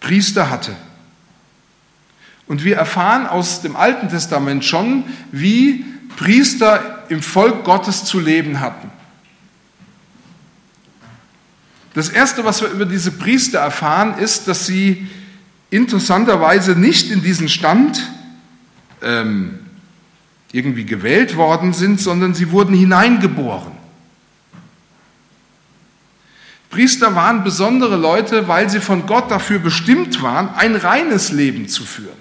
Priester 0.00 0.50
hatte. 0.50 0.74
Und 2.48 2.64
wir 2.64 2.76
erfahren 2.76 3.26
aus 3.26 3.60
dem 3.60 3.76
Alten 3.76 4.08
Testament 4.08 4.64
schon, 4.64 5.04
wie 5.30 5.84
Priester 6.16 7.04
im 7.08 7.22
Volk 7.22 7.64
Gottes 7.64 8.04
zu 8.04 8.18
leben 8.18 8.60
hatten. 8.60 8.90
Das 11.94 12.08
Erste, 12.08 12.44
was 12.44 12.60
wir 12.60 12.68
über 12.68 12.84
diese 12.84 13.10
Priester 13.10 13.58
erfahren, 13.58 14.18
ist, 14.18 14.48
dass 14.48 14.66
sie 14.66 15.08
interessanterweise 15.70 16.76
nicht 16.76 17.10
in 17.10 17.22
diesen 17.22 17.48
Stand 17.48 18.10
ähm, 19.02 19.58
irgendwie 20.52 20.84
gewählt 20.84 21.36
worden 21.36 21.72
sind, 21.72 22.00
sondern 22.00 22.34
sie 22.34 22.50
wurden 22.50 22.74
hineingeboren. 22.74 23.72
Priester 26.76 27.14
waren 27.14 27.42
besondere 27.42 27.96
Leute, 27.96 28.48
weil 28.48 28.68
sie 28.68 28.82
von 28.82 29.06
Gott 29.06 29.30
dafür 29.30 29.58
bestimmt 29.58 30.20
waren, 30.20 30.50
ein 30.56 30.76
reines 30.76 31.32
Leben 31.32 31.68
zu 31.68 31.86
führen. 31.86 32.18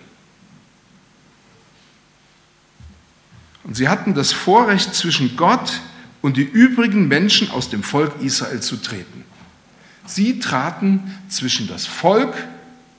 Und 3.65 3.75
sie 3.75 3.89
hatten 3.89 4.13
das 4.13 4.31
Vorrecht, 4.31 4.95
zwischen 4.95 5.35
Gott 5.35 5.81
und 6.21 6.37
die 6.37 6.43
übrigen 6.43 7.09
Menschen 7.09 7.51
aus 7.51 7.69
dem 7.69 7.83
Volk 7.83 8.13
Israel 8.21 8.61
zu 8.61 8.77
treten. 8.77 9.25
Sie 10.05 10.39
traten 10.39 11.13
zwischen 11.27 11.67
das 11.67 11.85
Volk 11.85 12.33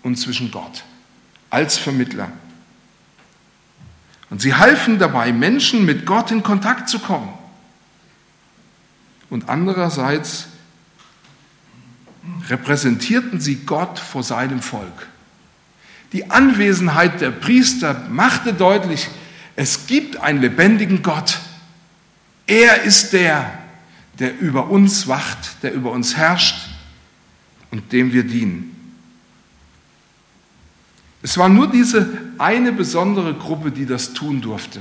und 0.02 0.16
zwischen 0.16 0.50
Gott 0.50 0.84
als 1.48 1.78
Vermittler. 1.78 2.30
Und 4.28 4.42
sie 4.42 4.52
halfen 4.52 4.98
dabei, 4.98 5.32
Menschen 5.32 5.86
mit 5.86 6.04
Gott 6.04 6.30
in 6.30 6.42
Kontakt 6.42 6.90
zu 6.90 6.98
kommen. 6.98 7.32
Und 9.30 9.48
andererseits 9.48 10.48
repräsentierten 12.49 13.40
sie 13.40 13.56
Gott 13.66 13.99
vor 13.99 14.23
seinem 14.23 14.61
Volk. 14.61 15.09
Die 16.12 16.30
Anwesenheit 16.30 17.21
der 17.21 17.30
Priester 17.30 18.06
machte 18.09 18.54
deutlich, 18.54 19.09
es 19.56 19.87
gibt 19.87 20.18
einen 20.18 20.40
lebendigen 20.40 21.02
Gott. 21.02 21.38
Er 22.47 22.83
ist 22.83 23.12
der, 23.12 23.59
der 24.18 24.38
über 24.38 24.68
uns 24.71 25.09
wacht, 25.09 25.62
der 25.62 25.73
über 25.73 25.90
uns 25.90 26.16
herrscht 26.16 26.68
und 27.71 27.92
dem 27.92 28.12
wir 28.12 28.25
dienen. 28.25 28.73
Es 31.23 31.37
war 31.38 31.49
nur 31.49 31.68
diese 31.68 32.09
eine 32.38 32.71
besondere 32.71 33.35
Gruppe, 33.35 33.73
die 33.73 33.87
das 33.87 34.12
tun 34.12 34.40
durfte. 34.40 34.80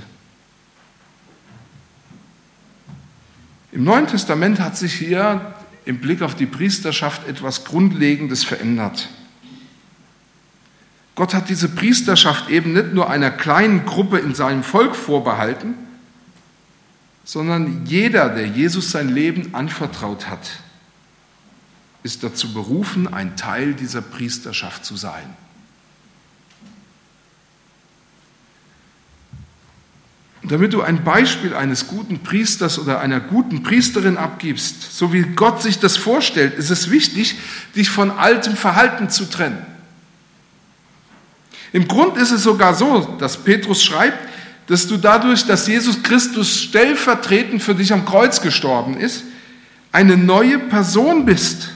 Im 3.72 3.84
Neuen 3.84 4.08
Testament 4.08 4.60
hat 4.60 4.78
sich 4.78 4.94
hier 4.94 5.55
im 5.86 6.00
Blick 6.00 6.22
auf 6.22 6.36
die 6.36 6.46
Priesterschaft 6.46 7.28
etwas 7.28 7.64
Grundlegendes 7.64 8.44
verändert. 8.44 9.10
Gott 11.16 11.34
hat 11.34 11.48
diese 11.50 11.70
Priesterschaft 11.70 12.50
eben 12.50 12.74
nicht 12.74 12.94
nur 12.94 13.10
einer 13.10 13.32
kleinen 13.32 13.86
Gruppe 13.86 14.20
in 14.20 14.36
seinem 14.36 14.64
Volk 14.64 14.96
vorbehalten, 14.96 15.76
sondern 17.24 17.86
jeder, 17.86 18.30
der 18.30 18.48
Jesus 18.48 18.92
sein 18.92 19.10
Leben 19.10 19.56
anvertraut 19.56 20.28
hat, 20.30 20.60
ist 22.04 22.24
dazu 22.24 22.54
berufen, 22.54 23.12
ein 23.12 23.36
Teil 23.36 23.74
dieser 23.74 24.02
Priesterschaft 24.02 24.86
zu 24.86 24.96
sein. 24.96 25.36
Damit 30.52 30.74
du 30.74 30.82
ein 30.82 31.04
Beispiel 31.04 31.54
eines 31.54 31.88
guten 31.88 32.20
Priesters 32.20 32.78
oder 32.78 33.00
einer 33.00 33.20
guten 33.20 33.64
Priesterin 33.64 34.18
abgibst, 34.18 34.98
so 34.98 35.14
wie 35.14 35.22
Gott 35.22 35.62
sich 35.62 35.80
das 35.80 35.98
vorstellt, 35.98 36.56
ist 36.56 36.70
es 36.70 36.90
wichtig, 36.90 37.36
dich 37.76 37.90
von 37.90 38.12
altem 38.12 38.56
Verhalten 38.56 39.10
zu 39.10 39.30
trennen. 39.30 39.66
Im 41.72 41.88
Grund 41.88 42.18
ist 42.18 42.32
es 42.32 42.44
sogar 42.44 42.74
so, 42.74 43.16
dass 43.20 43.44
Petrus 43.44 43.84
schreibt, 43.84 44.18
dass 44.68 44.88
du 44.88 44.98
dadurch, 44.98 45.46
dass 45.46 45.68
Jesus 45.68 46.04
Christus 46.04 46.62
stellvertretend 46.62 47.62
für 47.62 47.76
dich 47.76 47.94
am 47.94 48.06
Kreuz 48.06 48.42
gestorben 48.42 48.98
ist, 48.98 49.24
eine 49.92 50.18
neue 50.18 50.60
Person 50.60 51.26
bist 51.26 51.70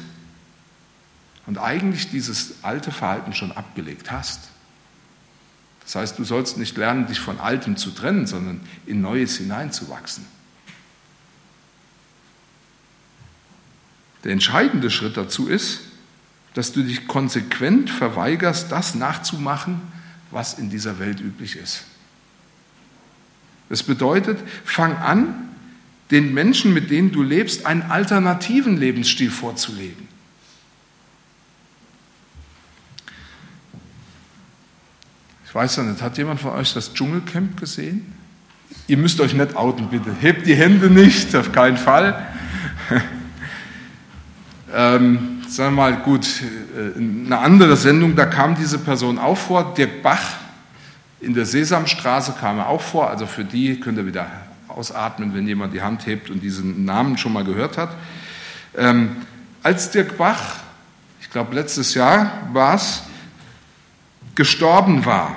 und 1.46 1.58
eigentlich 1.58 2.10
dieses 2.10 2.56
alte 2.62 2.92
Verhalten 2.92 3.34
schon 3.34 3.52
abgelegt 3.52 4.12
hast. 4.12 4.50
Das 5.90 5.96
heißt, 5.96 6.20
du 6.20 6.24
sollst 6.24 6.60
nicht 6.60 6.78
lernen, 6.78 7.08
dich 7.08 7.20
von 7.20 7.40
Altem 7.40 7.76
zu 7.76 7.90
trennen, 7.90 8.28
sondern 8.28 8.62
in 8.86 9.02
Neues 9.02 9.38
hineinzuwachsen. 9.38 10.24
Der 14.24 14.34
entscheidende 14.34 14.92
Schritt 14.92 15.18
dazu 15.18 15.48
ist, 15.48 15.80
dass 16.54 16.74
du 16.74 16.84
dich 16.84 17.08
konsequent 17.08 17.90
verweigerst, 17.90 18.72
das 18.72 18.94
nachzumachen, 18.94 19.82
was 20.30 20.60
in 20.60 20.70
dieser 20.70 21.00
Welt 21.00 21.20
üblich 21.22 21.56
ist. 21.56 21.86
Das 23.70 23.82
bedeutet, 23.82 24.38
fang 24.66 24.96
an, 24.96 25.50
den 26.12 26.36
Menschen, 26.36 26.72
mit 26.72 26.92
denen 26.92 27.12
du 27.12 27.24
lebst, 27.24 27.66
einen 27.66 27.82
alternativen 27.82 28.78
Lebensstil 28.78 29.32
vorzulegen. 29.32 30.08
Ich 35.50 35.56
weiß 35.56 35.78
ja 35.78 35.84
nicht, 35.84 36.00
hat 36.04 36.16
jemand 36.20 36.40
von 36.40 36.52
euch 36.52 36.76
das 36.76 36.94
Dschungelcamp 36.94 37.60
gesehen? 37.60 38.14
Ihr 38.86 38.98
müsst 38.98 39.20
euch 39.20 39.34
nicht 39.34 39.56
outen, 39.56 39.88
bitte. 39.88 40.12
Hebt 40.22 40.46
die 40.46 40.54
Hände 40.54 40.92
nicht, 40.92 41.36
auf 41.36 41.52
keinen 41.52 41.76
Fall. 41.76 42.28
ähm, 44.72 45.42
sagen 45.48 45.74
wir 45.74 45.82
mal, 45.82 45.96
gut, 46.02 46.28
äh, 46.78 46.96
eine 46.96 47.40
andere 47.40 47.76
Sendung, 47.78 48.16
da 48.16 48.28
kam 48.28 48.54
diese 48.54 48.78
Person 48.78 49.18
auch 49.18 49.40
vor, 49.40 49.74
Dirk 49.74 50.04
Bach, 50.04 50.22
in 51.20 51.34
der 51.34 51.48
Sesamstraße 51.48 52.36
kam 52.40 52.60
er 52.60 52.68
auch 52.68 52.82
vor, 52.82 53.10
also 53.10 53.26
für 53.26 53.44
die 53.44 53.80
könnt 53.80 53.98
ihr 53.98 54.06
wieder 54.06 54.28
ausatmen, 54.68 55.34
wenn 55.34 55.48
jemand 55.48 55.74
die 55.74 55.82
Hand 55.82 56.06
hebt 56.06 56.30
und 56.30 56.42
diesen 56.42 56.86
Namen 56.86 57.18
schon 57.18 57.34
mal 57.34 57.44
gehört 57.44 57.76
hat. 57.76 57.90
Ähm, 58.78 59.16
als 59.64 59.90
Dirk 59.90 60.16
Bach, 60.16 60.58
ich 61.20 61.32
glaube 61.32 61.56
letztes 61.56 61.96
Jahr 61.96 62.34
war 62.54 62.76
es, 62.76 63.02
gestorben 64.40 65.06
war, 65.06 65.36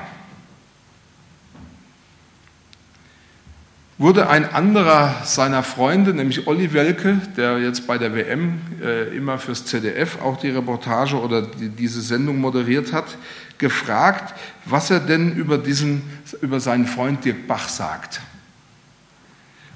wurde 3.99 4.29
ein 4.29 4.49
anderer 4.49 5.23
seiner 5.25 5.65
Freunde, 5.65 6.15
nämlich 6.15 6.47
Olli 6.47 6.73
Welke, 6.73 7.21
der 7.37 7.59
jetzt 7.59 7.89
bei 7.89 7.99
der 7.99 8.15
WM 8.15 8.61
äh, 8.81 9.09
immer 9.17 9.41
fürs 9.41 9.65
ZDF 9.65 10.23
auch 10.23 10.37
die 10.37 10.51
Reportage 10.51 11.21
oder 11.21 11.43
die, 11.43 11.69
diese 11.69 12.01
Sendung 12.01 12.41
moderiert 12.41 12.93
hat, 12.93 13.17
gefragt, 13.59 14.39
was 14.67 14.89
er 14.93 15.01
denn 15.01 15.33
über, 15.33 15.59
diesen, 15.59 16.03
über 16.41 16.61
seinen 16.61 16.87
Freund 16.87 17.25
Dirk 17.25 17.49
Bach 17.49 17.69
sagt. 17.69 18.21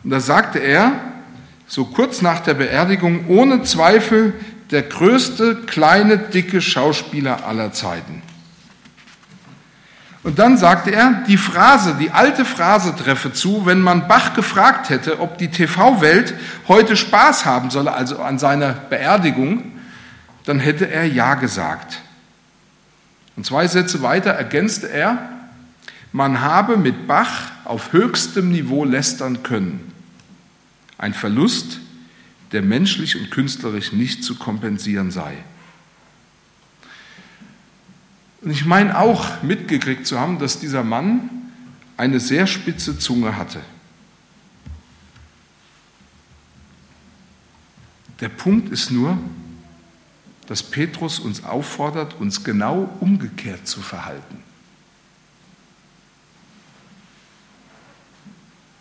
Und 0.04 0.10
da 0.10 0.20
sagte 0.20 0.60
er, 0.60 1.00
so 1.66 1.86
kurz 1.86 2.22
nach 2.22 2.38
der 2.38 2.54
Beerdigung, 2.54 3.26
ohne 3.26 3.64
Zweifel 3.64 4.34
der 4.70 4.82
größte 4.82 5.62
kleine, 5.66 6.16
dicke 6.16 6.60
Schauspieler 6.60 7.44
aller 7.44 7.72
Zeiten. 7.72 8.22
Und 10.26 10.40
dann 10.40 10.58
sagte 10.58 10.90
er, 10.90 11.22
die 11.28 11.36
Phrase, 11.36 11.94
die 12.00 12.10
alte 12.10 12.44
Phrase 12.44 12.96
treffe 12.96 13.32
zu, 13.32 13.64
wenn 13.64 13.80
man 13.80 14.08
Bach 14.08 14.34
gefragt 14.34 14.90
hätte, 14.90 15.20
ob 15.20 15.38
die 15.38 15.52
TV-Welt 15.52 16.34
heute 16.66 16.96
Spaß 16.96 17.44
haben 17.44 17.70
solle, 17.70 17.92
also 17.92 18.20
an 18.20 18.40
seiner 18.40 18.72
Beerdigung, 18.72 19.70
dann 20.44 20.58
hätte 20.58 20.90
er 20.90 21.04
Ja 21.04 21.34
gesagt. 21.34 22.00
Und 23.36 23.46
zwei 23.46 23.68
Sätze 23.68 24.02
weiter 24.02 24.32
ergänzte 24.32 24.90
er, 24.90 25.28
man 26.10 26.40
habe 26.40 26.76
mit 26.76 27.06
Bach 27.06 27.52
auf 27.64 27.92
höchstem 27.92 28.50
Niveau 28.50 28.84
lästern 28.84 29.44
können. 29.44 29.92
Ein 30.98 31.14
Verlust, 31.14 31.78
der 32.50 32.62
menschlich 32.62 33.16
und 33.16 33.30
künstlerisch 33.30 33.92
nicht 33.92 34.24
zu 34.24 34.34
kompensieren 34.34 35.12
sei. 35.12 35.36
Und 38.46 38.52
ich 38.52 38.64
meine 38.64 38.96
auch 38.96 39.42
mitgekriegt 39.42 40.06
zu 40.06 40.20
haben, 40.20 40.38
dass 40.38 40.60
dieser 40.60 40.84
Mann 40.84 41.30
eine 41.96 42.20
sehr 42.20 42.46
spitze 42.46 42.96
Zunge 42.96 43.36
hatte. 43.36 43.60
Der 48.20 48.28
Punkt 48.28 48.70
ist 48.70 48.92
nur, 48.92 49.18
dass 50.46 50.62
Petrus 50.62 51.18
uns 51.18 51.42
auffordert, 51.42 52.20
uns 52.20 52.44
genau 52.44 52.88
umgekehrt 53.00 53.66
zu 53.66 53.82
verhalten. 53.82 54.38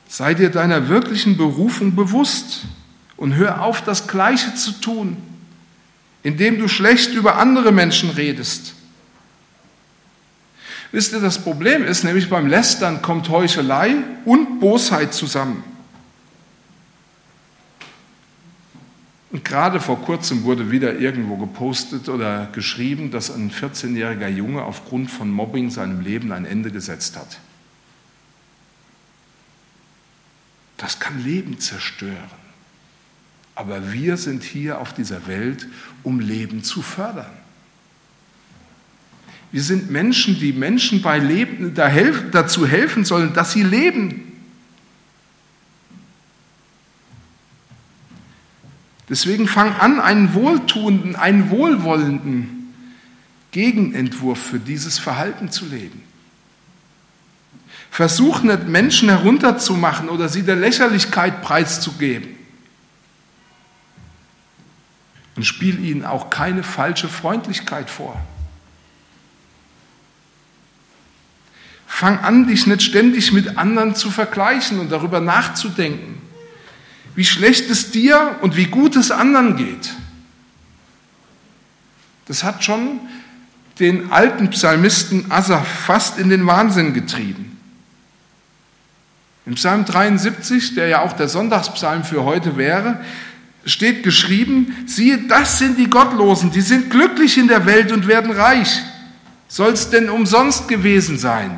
Sei 0.07 0.35
dir 0.35 0.51
deiner 0.51 0.89
wirklichen 0.89 1.37
Berufung 1.37 1.95
bewusst 1.95 2.65
und 3.17 3.33
hör 3.33 3.63
auf, 3.63 3.81
das 3.81 4.07
Gleiche 4.07 4.53
zu 4.53 4.73
tun, 4.73 5.17
indem 6.21 6.59
du 6.59 6.67
schlecht 6.67 7.13
über 7.15 7.39
andere 7.39 7.71
Menschen 7.71 8.11
redest 8.11 8.74
Wisst 10.95 11.11
ihr, 11.11 11.19
das 11.19 11.39
Problem 11.39 11.83
ist 11.83 12.05
nämlich 12.05 12.29
beim 12.29 12.47
Lästern 12.47 13.01
kommt 13.01 13.27
Heuchelei 13.27 13.97
und 14.23 14.61
Bosheit 14.61 15.13
zusammen. 15.13 15.61
Und 19.29 19.43
gerade 19.43 19.81
vor 19.81 20.01
kurzem 20.01 20.45
wurde 20.45 20.71
wieder 20.71 20.97
irgendwo 20.97 21.35
gepostet 21.35 22.07
oder 22.07 22.45
geschrieben, 22.53 23.11
dass 23.11 23.29
ein 23.29 23.51
14-jähriger 23.51 24.29
Junge 24.29 24.63
aufgrund 24.63 25.11
von 25.11 25.29
Mobbing 25.29 25.69
seinem 25.69 25.99
Leben 25.99 26.31
ein 26.31 26.45
Ende 26.45 26.71
gesetzt 26.71 27.17
hat. 27.17 27.39
Das 30.77 31.01
kann 31.01 31.21
Leben 31.21 31.59
zerstören. 31.59 32.15
Aber 33.53 33.91
wir 33.91 34.15
sind 34.15 34.43
hier 34.43 34.79
auf 34.79 34.93
dieser 34.93 35.27
Welt, 35.27 35.67
um 36.03 36.21
Leben 36.21 36.63
zu 36.63 36.81
fördern. 36.81 37.44
Wir 39.51 39.61
sind 39.61 39.89
Menschen, 39.89 40.39
die 40.39 40.53
Menschen 40.53 41.01
bei 41.01 41.17
Leben 41.17 41.73
dazu 41.75 42.67
helfen 42.67 43.05
sollen, 43.05 43.33
dass 43.33 43.53
sie 43.53 43.63
leben. 43.63 44.33
Deswegen 49.07 49.47
fang 49.47 49.73
an, 49.75 49.99
einen 49.99 50.33
wohltuenden, 50.33 51.15
einen 51.15 51.49
wohlwollenden 51.49 52.73
Gegenentwurf 53.51 54.39
für 54.39 54.59
dieses 54.59 54.97
Verhalten 54.97 55.51
zu 55.51 55.65
leben. 55.65 56.01
Versuch 57.91 58.41
nicht, 58.41 58.67
Menschen 58.67 59.07
herunterzumachen 59.07 60.09
oder 60.09 60.27
sie 60.27 60.43
der 60.43 60.57
Lächerlichkeit 60.57 61.41
preiszugeben. 61.41 62.27
Und 65.35 65.45
spiel 65.45 65.83
ihnen 65.83 66.03
auch 66.03 66.29
keine 66.29 66.63
falsche 66.63 67.07
Freundlichkeit 67.07 67.89
vor. 67.89 68.21
Fang 71.95 72.19
an, 72.19 72.45
dich 72.45 72.67
nicht 72.67 72.83
ständig 72.83 73.31
mit 73.31 73.57
anderen 73.57 73.95
zu 73.95 74.11
vergleichen 74.11 74.79
und 74.79 74.91
darüber 74.91 75.21
nachzudenken, 75.21 76.21
wie 77.15 77.23
schlecht 77.23 77.69
es 77.69 77.89
dir 77.89 78.35
und 78.41 78.57
wie 78.57 78.65
gut 78.65 78.97
es 78.97 79.11
anderen 79.11 79.55
geht. 79.55 79.93
Das 82.25 82.43
hat 82.43 82.65
schon 82.65 82.99
den 83.79 84.11
alten 84.11 84.49
Psalmisten 84.49 85.31
Asaf 85.31 85.65
fast 85.85 86.19
in 86.19 86.29
den 86.29 86.45
Wahnsinn 86.45 86.93
getrieben. 86.93 87.57
Im 89.45 89.55
Psalm 89.55 89.85
73, 89.85 90.75
der 90.75 90.89
ja 90.89 91.01
auch 91.01 91.13
der 91.13 91.29
Sonntagspsalm 91.29 92.03
für 92.03 92.25
heute 92.25 92.57
wäre, 92.57 92.99
steht 93.63 94.03
geschrieben, 94.03 94.75
siehe, 94.85 95.19
das 95.29 95.59
sind 95.59 95.79
die 95.79 95.89
Gottlosen, 95.89 96.51
die 96.51 96.59
sind 96.59 96.89
glücklich 96.89 97.37
in 97.37 97.47
der 97.47 97.65
Welt 97.65 97.93
und 97.93 98.05
werden 98.05 98.31
reich. 98.31 98.81
Soll 99.47 99.71
es 99.71 99.89
denn 99.89 100.09
umsonst 100.09 100.67
gewesen 100.67 101.17
sein? 101.17 101.57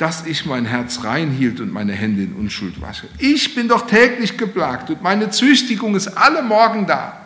Dass 0.00 0.24
ich 0.24 0.46
mein 0.46 0.64
Herz 0.64 1.04
reinhielt 1.04 1.60
und 1.60 1.74
meine 1.74 1.92
Hände 1.92 2.22
in 2.22 2.32
Unschuld 2.32 2.80
wasche. 2.80 3.06
Ich 3.18 3.54
bin 3.54 3.68
doch 3.68 3.86
täglich 3.86 4.38
geplagt 4.38 4.88
und 4.88 5.02
meine 5.02 5.28
Züchtigung 5.28 5.94
ist 5.94 6.08
alle 6.08 6.42
Morgen 6.42 6.86
da. 6.86 7.20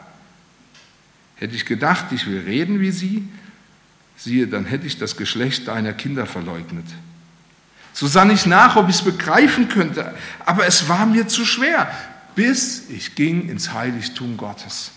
Hätte 1.36 1.54
ich 1.54 1.66
gedacht, 1.66 2.06
ich 2.10 2.26
will 2.26 2.40
reden 2.40 2.80
wie 2.80 2.90
sie, 2.90 3.28
siehe, 4.16 4.48
dann 4.48 4.64
hätte 4.64 4.88
ich 4.88 4.98
das 4.98 5.16
Geschlecht 5.16 5.68
deiner 5.68 5.92
Kinder 5.92 6.26
verleugnet. 6.26 6.86
So 7.92 8.08
sann 8.08 8.32
ich 8.32 8.44
nach, 8.44 8.74
ob 8.74 8.88
ich 8.88 8.96
es 8.96 9.02
begreifen 9.02 9.68
könnte, 9.68 10.12
aber 10.44 10.66
es 10.66 10.88
war 10.88 11.06
mir 11.06 11.28
zu 11.28 11.44
schwer, 11.44 11.88
bis 12.34 12.90
ich 12.90 13.14
ging 13.14 13.48
ins 13.48 13.72
Heiligtum 13.72 14.36
Gottes 14.36 14.90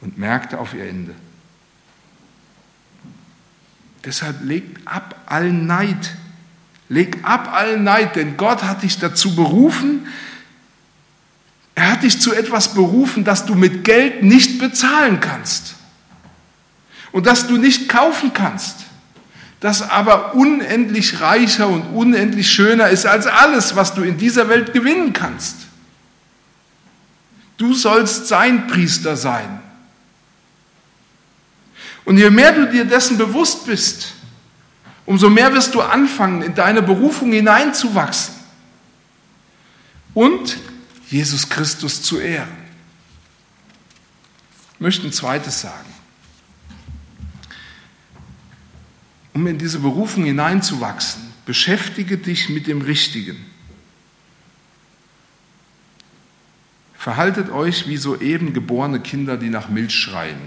und 0.00 0.18
merkte 0.18 0.60
auf 0.60 0.72
ihr 0.72 0.88
Ende. 0.88 1.16
Deshalb 4.04 4.44
legt 4.44 4.86
ab 4.86 5.20
allen 5.26 5.66
Neid, 5.66 6.16
Leg 6.88 7.18
ab 7.22 7.52
allen 7.52 7.84
Neid, 7.84 8.16
denn 8.16 8.36
Gott 8.36 8.62
hat 8.62 8.82
dich 8.82 8.98
dazu 8.98 9.34
berufen. 9.34 10.06
Er 11.74 11.92
hat 11.92 12.02
dich 12.02 12.20
zu 12.20 12.32
etwas 12.32 12.74
berufen, 12.74 13.24
das 13.24 13.44
du 13.44 13.54
mit 13.54 13.84
Geld 13.84 14.22
nicht 14.22 14.58
bezahlen 14.58 15.20
kannst 15.20 15.74
und 17.12 17.26
das 17.26 17.46
du 17.46 17.56
nicht 17.56 17.88
kaufen 17.88 18.32
kannst, 18.32 18.80
das 19.60 19.82
aber 19.82 20.34
unendlich 20.34 21.20
reicher 21.20 21.66
und 21.66 21.82
unendlich 21.94 22.50
schöner 22.50 22.88
ist 22.88 23.06
als 23.06 23.26
alles, 23.26 23.74
was 23.74 23.94
du 23.94 24.02
in 24.02 24.18
dieser 24.18 24.48
Welt 24.48 24.72
gewinnen 24.72 25.12
kannst. 25.12 25.56
Du 27.56 27.72
sollst 27.72 28.28
sein 28.28 28.66
Priester 28.66 29.16
sein. 29.16 29.60
Und 32.04 32.18
je 32.18 32.30
mehr 32.30 32.52
du 32.52 32.68
dir 32.70 32.84
dessen 32.84 33.18
bewusst 33.18 33.66
bist, 33.66 34.12
umso 35.06 35.30
mehr 35.30 35.52
wirst 35.54 35.74
du 35.74 35.80
anfangen, 35.80 36.42
in 36.42 36.54
deine 36.54 36.82
Berufung 36.82 37.32
hineinzuwachsen 37.32 38.34
und 40.12 40.58
Jesus 41.08 41.48
Christus 41.48 42.02
zu 42.02 42.18
ehren. 42.18 42.66
Ich 44.74 44.80
möchte 44.80 45.06
ein 45.06 45.12
zweites 45.12 45.60
sagen. 45.60 45.88
Um 49.32 49.46
in 49.46 49.58
diese 49.58 49.78
Berufung 49.78 50.24
hineinzuwachsen, 50.24 51.22
beschäftige 51.44 52.18
dich 52.18 52.48
mit 52.48 52.66
dem 52.66 52.82
Richtigen. 52.82 53.44
Verhaltet 56.94 57.50
euch 57.50 57.86
wie 57.86 57.98
soeben 57.98 58.52
geborene 58.52 58.98
Kinder, 58.98 59.36
die 59.36 59.48
nach 59.48 59.68
Milch 59.68 59.94
schreien. 59.94 60.40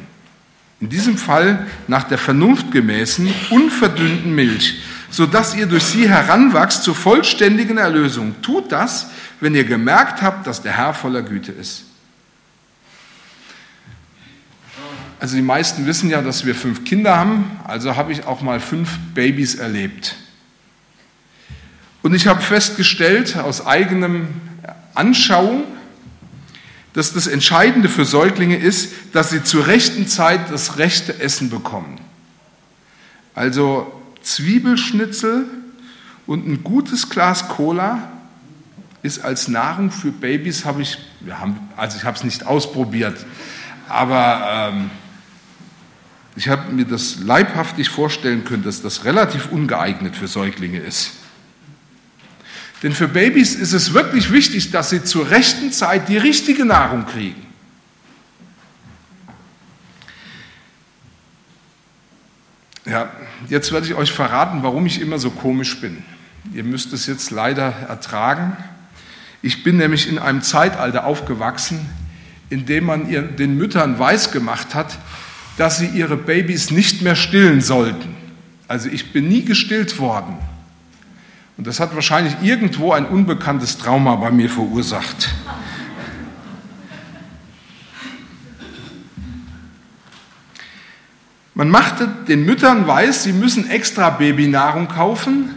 In 0.82 0.90
diesem 0.90 1.18
Fall 1.18 1.68
nach 1.88 2.04
der 2.04 2.18
vernunftgemäßen, 2.18 3.34
unverdünnten 3.50 4.34
Milch. 4.34 4.82
sodass 5.10 5.56
ihr 5.56 5.66
durch 5.66 5.84
sie 5.84 6.08
heranwachst 6.08 6.84
zur 6.84 6.96
vollständigen 6.96 7.78
Erlösung. 7.78 8.36
Tut 8.42 8.72
das, 8.72 9.10
wenn 9.40 9.56
ihr 9.56 9.64
gemerkt 9.64 10.22
habt, 10.22 10.46
dass 10.48 10.62
der 10.62 10.78
Herr 10.78 10.94
voller 10.94 11.22
Güte 11.22 11.52
ist. 11.52 11.86
Also 15.20 15.36
die 15.36 15.42
meisten 15.42 15.86
wissen 15.86 16.10
ja, 16.10 16.22
dass 16.22 16.46
wir 16.46 16.56
fünf 16.56 16.86
Kinder 16.86 17.18
haben, 17.18 17.60
also 17.66 17.98
habe 17.98 18.14
ich 18.14 18.26
auch 18.26 18.42
mal 18.42 18.62
fünf 18.62 18.98
Babys 19.14 19.56
erlebt. 19.56 20.16
Und 22.02 22.14
ich 22.14 22.28
habe 22.28 22.40
festgestellt 22.40 23.36
aus 23.36 23.66
eigenem 23.66 24.28
Anschauung, 24.96 25.64
dass 27.00 27.14
das 27.14 27.28
Entscheidende 27.28 27.88
für 27.88 28.04
Säuglinge 28.04 28.58
ist, 28.58 28.92
dass 29.14 29.30
sie 29.30 29.42
zur 29.42 29.68
rechten 29.68 30.06
Zeit 30.10 30.52
das 30.52 30.78
rechte 30.78 31.18
Essen 31.22 31.50
bekommen. 31.50 31.98
Also 33.34 33.90
Zwiebelschnitzel 34.22 35.46
und 36.28 36.46
ein 36.46 36.62
gutes 36.62 37.10
Glas 37.10 37.48
Cola 37.48 38.12
ist 39.02 39.24
als 39.24 39.48
Nahrung 39.48 39.92
für 39.92 40.12
Babys, 40.12 40.66
habe 40.66 40.82
ich, 40.82 40.98
wir 41.22 41.40
haben, 41.40 41.70
also 41.78 41.96
ich 41.96 42.04
habe 42.04 42.18
es 42.18 42.26
nicht 42.26 42.46
ausprobiert, 42.46 43.26
aber 43.88 44.74
ähm, 44.74 44.90
ich 46.36 46.50
habe 46.50 46.70
mir 46.74 46.84
das 46.84 47.20
leibhaftig 47.20 47.88
vorstellen 47.88 48.44
können, 48.44 48.66
dass 48.66 48.82
das 48.82 49.06
relativ 49.06 49.54
ungeeignet 49.54 50.18
für 50.18 50.28
Säuglinge 50.28 50.80
ist. 50.80 51.14
Denn 52.82 52.94
für 52.94 53.08
Babys 53.08 53.56
ist 53.56 53.74
es 53.74 53.94
wirklich 53.94 54.32
wichtig, 54.32 54.72
dass 54.72 54.90
sie 54.90 55.04
zur 55.04 55.30
rechten 55.30 55.72
Zeit 55.72 56.08
die 56.08 56.18
richtige 56.18 56.66
Nahrung 56.66 57.06
kriegen. 57.06 57.46
Ja, 62.86 63.12
jetzt 63.50 63.72
werde 63.72 63.86
ich 63.86 63.94
euch 63.94 64.12
verraten, 64.12 64.64
warum 64.64 64.86
ich 64.86 65.02
immer 65.02 65.20
so 65.20 65.30
komisch 65.30 65.80
bin. 65.80 66.04
Ihr 66.54 66.64
müsst 66.64 66.94
es 66.94 67.06
jetzt 67.06 67.30
leider 67.32 67.72
ertragen. 67.88 68.56
Ich 69.42 69.64
bin 69.64 69.78
nämlich 69.78 70.08
in 70.10 70.18
einem 70.18 70.42
Zeitalter 70.42 71.06
aufgewachsen, 71.06 71.88
in 72.50 72.66
dem 72.66 72.86
man 72.86 73.08
den 73.36 73.58
Müttern 73.58 74.00
weisgemacht 74.00 74.74
hat, 74.74 74.98
dass 75.58 75.78
sie 75.78 75.88
ihre 75.88 76.18
Babys 76.18 76.72
nicht 76.72 77.02
mehr 77.02 77.16
stillen 77.16 77.62
sollten. 77.62 78.16
Also 78.68 78.90
ich 78.90 79.12
bin 79.12 79.28
nie 79.28 79.44
gestillt 79.44 80.00
worden. 80.00 80.38
Und 81.60 81.68
das 81.68 81.82
hat 81.82 81.94
wahrscheinlich 81.94 82.36
irgendwo 82.42 82.94
ein 82.94 83.06
unbekanntes 83.06 83.78
Trauma 83.78 84.16
bei 84.16 84.32
mir 84.32 84.50
verursacht. 84.50 85.28
Man 91.54 91.70
machte 91.70 92.08
den 92.30 92.46
Müttern 92.46 92.88
weiß, 92.88 93.24
sie 93.24 93.34
müssen 93.34 93.70
extra 93.70 94.10
Babynahrung 94.10 94.88
kaufen, 94.88 95.56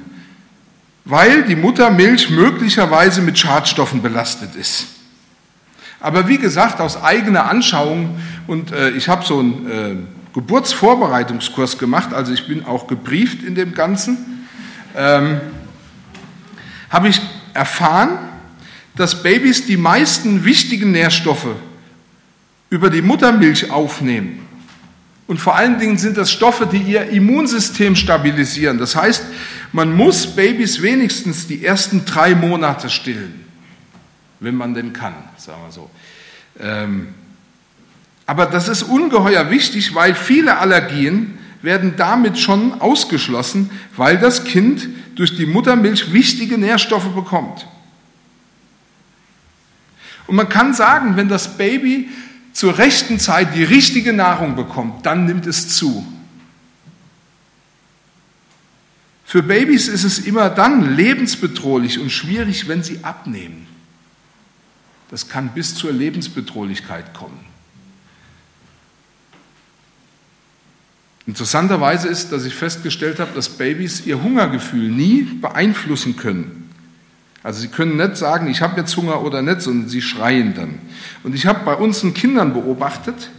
weil 1.05 1.45
die 1.45 1.55
Muttermilch 1.55 2.31
möglicherweise 2.31 3.23
mit 3.23 3.39
Schadstoffen 3.39 4.03
belastet 4.03 4.57
ist. 4.57 4.89
Aber 6.01 6.27
wie 6.27 6.39
gesagt, 6.39 6.81
aus 6.81 7.01
eigener 7.01 7.49
Anschauung, 7.49 8.19
und 8.49 8.73
äh, 8.73 8.91
ich 8.91 9.09
habe 9.09 9.25
so 9.25 9.39
einen 9.39 9.71
äh, 9.71 9.97
Geburtsvorbereitungskurs 10.35 11.79
gemacht, 11.79 12.13
also 12.13 12.33
ich 12.33 12.49
bin 12.49 12.65
auch 12.65 12.89
gebrieft 12.89 13.45
in 13.45 13.55
dem 13.55 13.73
Ganzen, 13.73 14.49
ähm, 14.97 15.41
habe 16.93 17.09
ich 17.09 17.21
erfahren, 17.55 18.19
dass 18.95 19.23
Babys 19.23 19.67
die 19.67 19.79
meisten 19.79 20.45
wichtigen 20.45 20.93
Nährstoffe 20.93 21.57
über 22.69 22.91
die 22.91 23.03
Muttermilch 23.03 23.71
aufnehmen. 23.71 24.47
Und 25.27 25.39
vor 25.39 25.57
allen 25.57 25.79
Dingen 25.79 25.97
sind 25.97 26.19
das 26.19 26.31
Stoffe, 26.31 26.67
die 26.67 26.83
ihr 26.83 27.09
Immunsystem 27.09 27.97
stabilisieren. 27.97 28.77
Das 28.79 28.95
heißt, 28.95 29.25
man 29.73 29.97
muss 29.97 30.27
Babys 30.37 30.83
wenigstens 30.83 31.47
die 31.47 31.65
ersten 31.65 32.05
drei 32.05 32.35
Monate 32.35 32.91
stillen, 32.91 33.47
wenn 34.41 34.55
man 34.55 34.75
denn 34.75 34.93
kann, 34.93 35.15
sagen 35.39 35.63
wir 35.65 35.73
so. 35.73 35.91
Ähm, 36.61 37.15
aber 38.27 38.45
das 38.47 38.69
ist 38.69 38.83
ungeheuer 38.83 39.49
wichtig, 39.51 39.95
weil 39.95 40.15
viele 40.15 40.59
Allergien 40.59 41.39
werden 41.63 41.95
damit 41.97 42.39
schon 42.39 42.81
ausgeschlossen, 42.81 43.71
weil 43.97 44.19
das 44.19 44.45
Kind 44.45 44.89
durch 45.15 45.37
die 45.37 45.47
Muttermilch 45.47 46.13
wichtige 46.13 46.59
Nährstoffe 46.59 47.15
bekommt. 47.15 47.67
Und 50.27 50.37
man 50.37 50.49
kann 50.49 50.75
sagen, 50.75 51.17
wenn 51.17 51.29
das 51.29 51.57
Baby 51.57 52.09
zur 52.53 52.79
rechten 52.79 53.19
Zeit 53.19 53.55
die 53.55 53.65
richtige 53.65 54.13
Nahrung 54.13 54.57
bekommt, 54.57 55.05
dann 55.07 55.25
nimmt 55.25 55.47
es 55.47 55.77
zu. 55.77 56.07
Für 59.25 59.43
Babys 59.43 59.89
ist 59.89 60.05
es 60.05 60.19
immer 60.19 60.51
dann 60.51 60.95
lebensbedrohlich 60.95 61.99
und 61.99 62.11
schwierig, 62.11 62.69
wenn 62.69 62.83
sie 62.83 63.03
abnehmen. 63.03 63.67
Das 65.11 65.29
kann 65.29 65.55
bis 65.55 65.75
zur 65.75 65.93
Lebensbedrohlichkeit 65.93 67.15
kommen. 67.15 67.52
Interessanterweise 71.27 72.09
ist, 72.09 72.33
dass 72.33 72.45
ich 72.45 72.55
festgestellt 72.55 73.21
habe, 73.21 73.33
dass 73.35 73.49
Babys 73.49 74.07
ihr 74.07 74.23
Hungergefühl 74.23 74.89
nie 74.91 75.23
beeinflussen 75.23 76.17
können. 76.17 76.71
Also 77.45 77.61
sie 77.61 77.69
können 77.69 77.97
nicht 77.97 78.17
sagen, 78.17 78.49
ich 78.49 78.61
habe 78.61 78.81
jetzt 78.81 78.97
Hunger 78.97 79.23
oder 79.23 79.43
nicht, 79.43 79.63
sondern 79.63 79.89
sie 79.89 80.03
schreien 80.03 80.55
dann. 80.55 80.79
Und 81.23 81.35
ich 81.35 81.47
habe 81.47 81.65
bei 81.65 81.75
unseren 81.75 82.15
Kindern 82.15 82.53
beobachtet, 82.53 83.31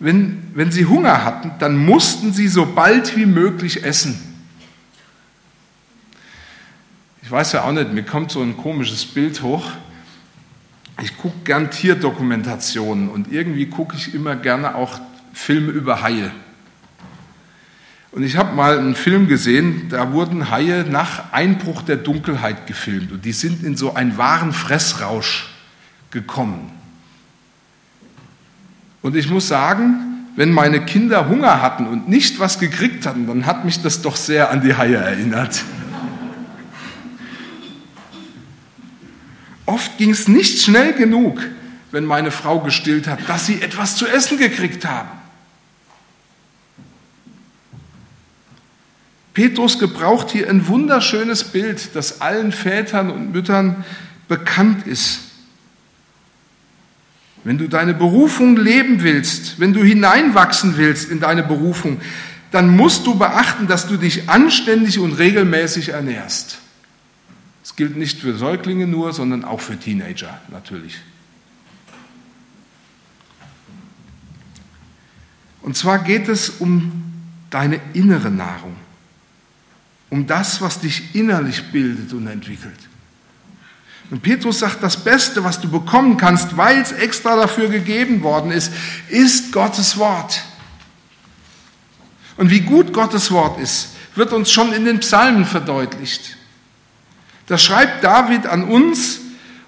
wenn, 0.00 0.42
wenn 0.54 0.70
sie 0.70 0.86
Hunger 0.86 1.24
hatten, 1.24 1.52
dann 1.58 1.76
mussten 1.76 2.32
sie 2.32 2.48
so 2.48 2.66
bald 2.66 3.16
wie 3.16 3.26
möglich 3.26 3.84
essen. 3.84 4.18
Ich 7.22 7.30
weiß 7.30 7.52
ja 7.52 7.64
auch 7.64 7.72
nicht, 7.72 7.92
mir 7.92 8.02
kommt 8.02 8.30
so 8.30 8.42
ein 8.42 8.56
komisches 8.56 9.04
Bild 9.06 9.42
hoch. 9.42 9.70
Ich 11.02 11.16
gucke 11.16 11.38
gern 11.44 11.70
Tierdokumentationen 11.70 13.08
und 13.08 13.32
irgendwie 13.32 13.66
gucke 13.66 13.96
ich 13.96 14.14
immer 14.14 14.36
gerne 14.36 14.74
auch 14.74 15.00
Filme 15.32 15.72
über 15.72 16.02
Haie. 16.02 16.30
Und 18.14 18.22
ich 18.22 18.36
habe 18.36 18.54
mal 18.54 18.78
einen 18.78 18.94
Film 18.94 19.26
gesehen, 19.26 19.88
da 19.88 20.12
wurden 20.12 20.48
Haie 20.48 20.84
nach 20.88 21.32
Einbruch 21.32 21.82
der 21.82 21.96
Dunkelheit 21.96 22.68
gefilmt 22.68 23.10
und 23.10 23.24
die 23.24 23.32
sind 23.32 23.64
in 23.64 23.76
so 23.76 23.94
einen 23.94 24.16
wahren 24.16 24.52
Fressrausch 24.52 25.48
gekommen. 26.12 26.70
Und 29.02 29.16
ich 29.16 29.28
muss 29.28 29.48
sagen, 29.48 30.28
wenn 30.36 30.52
meine 30.52 30.84
Kinder 30.84 31.28
Hunger 31.28 31.60
hatten 31.60 31.88
und 31.88 32.08
nicht 32.08 32.38
was 32.38 32.60
gekriegt 32.60 33.04
hatten, 33.04 33.26
dann 33.26 33.46
hat 33.46 33.64
mich 33.64 33.82
das 33.82 34.00
doch 34.00 34.14
sehr 34.14 34.52
an 34.52 34.60
die 34.60 34.76
Haie 34.76 34.94
erinnert. 34.94 35.64
Oft 39.66 39.98
ging 39.98 40.10
es 40.10 40.28
nicht 40.28 40.62
schnell 40.62 40.92
genug, 40.92 41.40
wenn 41.90 42.04
meine 42.04 42.30
Frau 42.30 42.60
gestillt 42.60 43.08
hat, 43.08 43.28
dass 43.28 43.46
sie 43.46 43.60
etwas 43.60 43.96
zu 43.96 44.06
essen 44.06 44.38
gekriegt 44.38 44.86
haben. 44.86 45.23
Petrus 49.34 49.80
gebraucht 49.80 50.30
hier 50.30 50.48
ein 50.48 50.68
wunderschönes 50.68 51.44
Bild, 51.44 51.94
das 51.94 52.20
allen 52.20 52.52
Vätern 52.52 53.10
und 53.10 53.32
Müttern 53.32 53.84
bekannt 54.28 54.86
ist. 54.86 55.20
Wenn 57.42 57.58
du 57.58 57.68
deine 57.68 57.92
Berufung 57.92 58.56
leben 58.56 59.02
willst, 59.02 59.60
wenn 59.60 59.74
du 59.74 59.82
hineinwachsen 59.82 60.76
willst 60.76 61.10
in 61.10 61.20
deine 61.20 61.42
Berufung, 61.42 62.00
dann 62.52 62.74
musst 62.74 63.06
du 63.06 63.18
beachten, 63.18 63.66
dass 63.66 63.88
du 63.88 63.96
dich 63.96 64.30
anständig 64.30 65.00
und 65.00 65.12
regelmäßig 65.14 65.90
ernährst. 65.90 66.58
Das 67.62 67.74
gilt 67.74 67.96
nicht 67.96 68.20
für 68.20 68.36
Säuglinge 68.36 68.86
nur, 68.86 69.12
sondern 69.12 69.44
auch 69.44 69.60
für 69.60 69.76
Teenager 69.76 70.40
natürlich. 70.52 70.96
Und 75.60 75.76
zwar 75.76 75.98
geht 75.98 76.28
es 76.28 76.50
um 76.50 77.12
deine 77.50 77.80
innere 77.94 78.30
Nahrung 78.30 78.76
um 80.14 80.28
das, 80.28 80.60
was 80.60 80.78
dich 80.78 81.16
innerlich 81.16 81.72
bildet 81.72 82.12
und 82.12 82.28
entwickelt. 82.28 82.78
Und 84.12 84.22
Petrus 84.22 84.60
sagt, 84.60 84.80
das 84.80 84.96
Beste, 84.96 85.42
was 85.42 85.60
du 85.60 85.68
bekommen 85.68 86.16
kannst, 86.16 86.56
weil 86.56 86.80
es 86.80 86.92
extra 86.92 87.34
dafür 87.34 87.68
gegeben 87.68 88.22
worden 88.22 88.52
ist, 88.52 88.72
ist 89.08 89.50
Gottes 89.50 89.98
Wort. 89.98 90.44
Und 92.36 92.48
wie 92.50 92.60
gut 92.60 92.92
Gottes 92.92 93.32
Wort 93.32 93.58
ist, 93.58 93.88
wird 94.14 94.32
uns 94.32 94.52
schon 94.52 94.72
in 94.72 94.84
den 94.84 95.00
Psalmen 95.00 95.44
verdeutlicht. 95.44 96.36
Da 97.46 97.58
schreibt 97.58 98.04
David 98.04 98.46
an 98.46 98.62
uns 98.62 99.18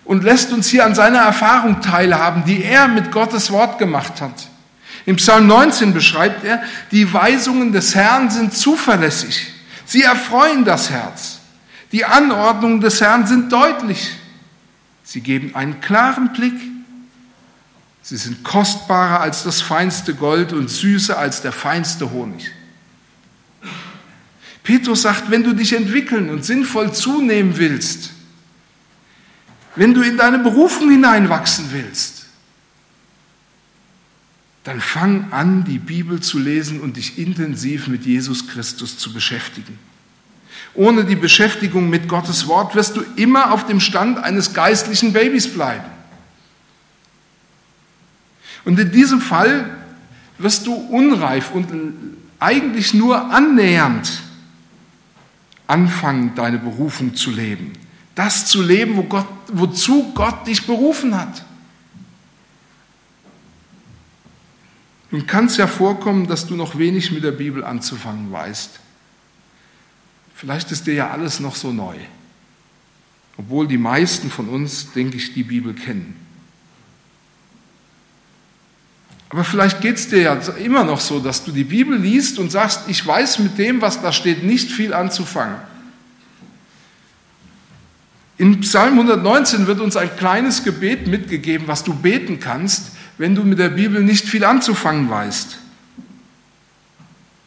und 0.05 0.23
lässt 0.23 0.53
uns 0.53 0.69
hier 0.69 0.87
an 0.87 0.95
seiner 0.95 1.23
Erfahrung 1.23 1.81
teilhaben, 1.81 2.45
die 2.45 2.63
er 2.63 2.87
mit 2.87 3.11
Gottes 3.11 3.51
Wort 3.51 3.81
gemacht 3.81 4.21
hat. 4.21 4.47
Im 5.07 5.17
Psalm 5.17 5.49
19 5.49 5.93
beschreibt 5.93 6.45
er, 6.45 6.63
die 6.93 7.13
Weisungen 7.13 7.73
des 7.73 7.97
Herrn 7.97 8.31
sind 8.31 8.55
zuverlässig. 8.55 9.56
Sie 9.87 10.03
erfreuen 10.03 10.65
das 10.65 10.91
Herz. 10.91 11.39
Die 11.93 12.05
Anordnungen 12.05 12.81
des 12.81 13.01
Herrn 13.01 13.27
sind 13.27 13.51
deutlich. 13.51 14.11
Sie 15.05 15.21
geben 15.21 15.55
einen 15.55 15.81
klaren 15.81 16.33
Blick. 16.33 16.61
Sie 18.03 18.17
sind 18.17 18.43
kostbarer 18.43 19.21
als 19.21 19.45
das 19.45 19.63
feinste 19.63 20.15
Gold 20.15 20.53
und 20.53 20.69
süßer 20.69 21.17
als 21.17 21.43
der 21.43 21.53
feinste 21.53 22.11
Honig. 22.11 22.51
Petrus 24.65 25.03
sagt, 25.03 25.31
wenn 25.31 25.45
du 25.45 25.53
dich 25.53 25.73
entwickeln 25.73 26.29
und 26.29 26.45
sinnvoll 26.45 26.93
zunehmen 26.93 27.57
willst, 27.57 28.11
wenn 29.77 29.95
du 29.95 30.03
in 30.03 30.17
deine 30.17 30.41
Berufung 30.41 30.91
hineinwachsen 30.91 31.67
willst, 31.71 32.16
dann 34.67 34.81
fang 34.81 35.31
an, 35.31 35.63
die 35.63 35.79
Bibel 35.79 36.19
zu 36.19 36.41
lesen 36.41 36.81
und 36.81 36.97
dich 36.97 37.19
intensiv 37.19 37.87
mit 37.87 38.05
Jesus 38.05 38.49
Christus 38.49 38.99
zu 38.99 39.13
beschäftigen. 39.13 39.79
Ohne 40.75 41.05
die 41.05 41.15
Beschäftigung 41.15 41.89
mit 41.89 42.09
Gottes 42.09 42.49
Wort 42.49 42.75
wirst 42.75 42.97
du 42.97 43.05
immer 43.15 43.53
auf 43.53 43.67
dem 43.67 43.79
Stand 43.79 44.19
eines 44.19 44.55
geistlichen 44.55 45.13
Babys 45.13 45.47
bleiben. 45.47 45.85
Und 48.65 48.81
in 48.81 48.91
diesem 48.91 49.21
Fall 49.21 49.71
wirst 50.39 50.67
du 50.67 50.75
unreif 50.75 51.53
und 51.53 51.69
eigentlich 52.41 52.93
nur 52.93 53.31
annähernd 53.33 54.21
anfangen, 55.69 56.35
deine 56.35 56.59
Berufung 56.59 57.15
zu 57.15 57.31
leben. 57.31 57.73
Das 58.17 58.47
zu 58.47 58.63
leben, 58.63 58.97
wo 58.97 59.05
Gott, 59.05 59.29
wozu 59.53 60.13
Gott 60.13 60.45
dich 60.49 60.67
berufen 60.67 61.15
hat. 61.15 61.45
Nun 65.11 65.27
kann 65.27 65.47
es 65.47 65.57
ja 65.57 65.67
vorkommen, 65.67 66.27
dass 66.27 66.47
du 66.47 66.57
noch 66.57 66.79
wenig 66.79 67.13
mit 67.13 67.23
der 67.23 67.33
Bibel 67.33 67.65
anzufangen 67.65 68.33
weißt. 68.33 68.81
Vielleicht 70.35 70.71
ist 70.73 70.87
dir 70.87 70.95
ja 70.95 71.11
alles 71.11 71.41
noch 71.41 71.55
so 71.55 71.73
neu, 71.73 71.97
obwohl 73.39 73.67
die 73.67 73.79
meisten 73.79 74.31
von 74.31 74.49
uns, 74.49 74.93
denke 74.93 75.17
ich, 75.17 75.33
die 75.33 75.45
Bibel 75.45 75.75
kennen. 75.75 76.17
Aber 79.29 79.45
vielleicht 79.45 79.81
geht 79.81 79.97
es 79.97 80.09
dir 80.09 80.23
ja 80.23 80.35
immer 80.59 80.85
noch 80.85 81.01
so, 81.01 81.21
dass 81.21 81.45
du 81.45 81.53
die 81.53 81.65
Bibel 81.65 81.99
liest 81.99 82.39
und 82.39 82.53
sagst, 82.53 82.89
ich 82.89 83.05
weiß 83.05 83.41
mit 83.41 83.59
dem, 83.59 83.81
was 83.81 84.01
da 84.01 84.13
steht, 84.13 84.45
nicht 84.45 84.71
viel 84.71 84.95
anzufangen. 84.95 85.57
In 88.39 88.61
Psalm 88.61 88.95
119 88.95 89.67
wird 89.67 89.81
uns 89.81 89.97
ein 89.97 90.15
kleines 90.17 90.63
Gebet 90.63 91.07
mitgegeben, 91.07 91.67
was 91.67 91.83
du 91.83 91.95
beten 91.95 92.39
kannst, 92.39 92.96
wenn 93.19 93.35
du 93.35 93.43
mit 93.43 93.59
der 93.59 93.71
Bibel 93.71 94.03
nicht 94.03 94.29
viel 94.29 94.45
anzufangen 94.45 95.09
weißt. 95.09 95.59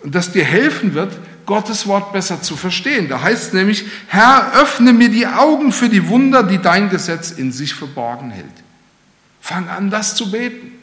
Und 0.01 0.15
das 0.15 0.31
dir 0.31 0.45
helfen 0.45 0.93
wird, 0.93 1.17
Gottes 1.45 1.87
Wort 1.87 2.13
besser 2.13 2.41
zu 2.41 2.55
verstehen. 2.55 3.09
Da 3.09 3.21
heißt 3.21 3.47
es 3.47 3.53
nämlich, 3.53 3.85
Herr, 4.07 4.53
öffne 4.53 4.93
mir 4.93 5.09
die 5.09 5.27
Augen 5.27 5.71
für 5.71 5.89
die 5.89 6.07
Wunder, 6.07 6.43
die 6.43 6.59
dein 6.59 6.89
Gesetz 6.89 7.31
in 7.31 7.51
sich 7.51 7.73
verborgen 7.73 8.31
hält. 8.31 8.45
Fang 9.41 9.67
an, 9.67 9.89
das 9.89 10.15
zu 10.15 10.31
beten. 10.31 10.73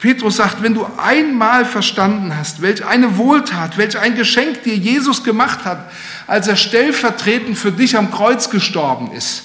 Petrus 0.00 0.36
sagt, 0.36 0.62
wenn 0.62 0.74
du 0.74 0.86
einmal 0.96 1.66
verstanden 1.66 2.34
hast, 2.34 2.62
welch 2.62 2.84
eine 2.84 3.18
Wohltat, 3.18 3.76
welch 3.76 3.98
ein 3.98 4.16
Geschenk 4.16 4.62
dir 4.64 4.74
Jesus 4.74 5.22
gemacht 5.22 5.64
hat, 5.64 5.92
als 6.26 6.48
er 6.48 6.56
stellvertretend 6.56 7.56
für 7.56 7.70
dich 7.70 7.96
am 7.96 8.10
Kreuz 8.10 8.48
gestorben 8.48 9.12
ist, 9.12 9.44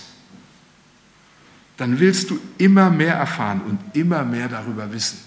dann 1.77 1.99
willst 1.99 2.29
du 2.29 2.39
immer 2.57 2.89
mehr 2.89 3.15
erfahren 3.15 3.61
und 3.61 3.79
immer 3.93 4.23
mehr 4.23 4.47
darüber 4.47 4.91
wissen. 4.93 5.19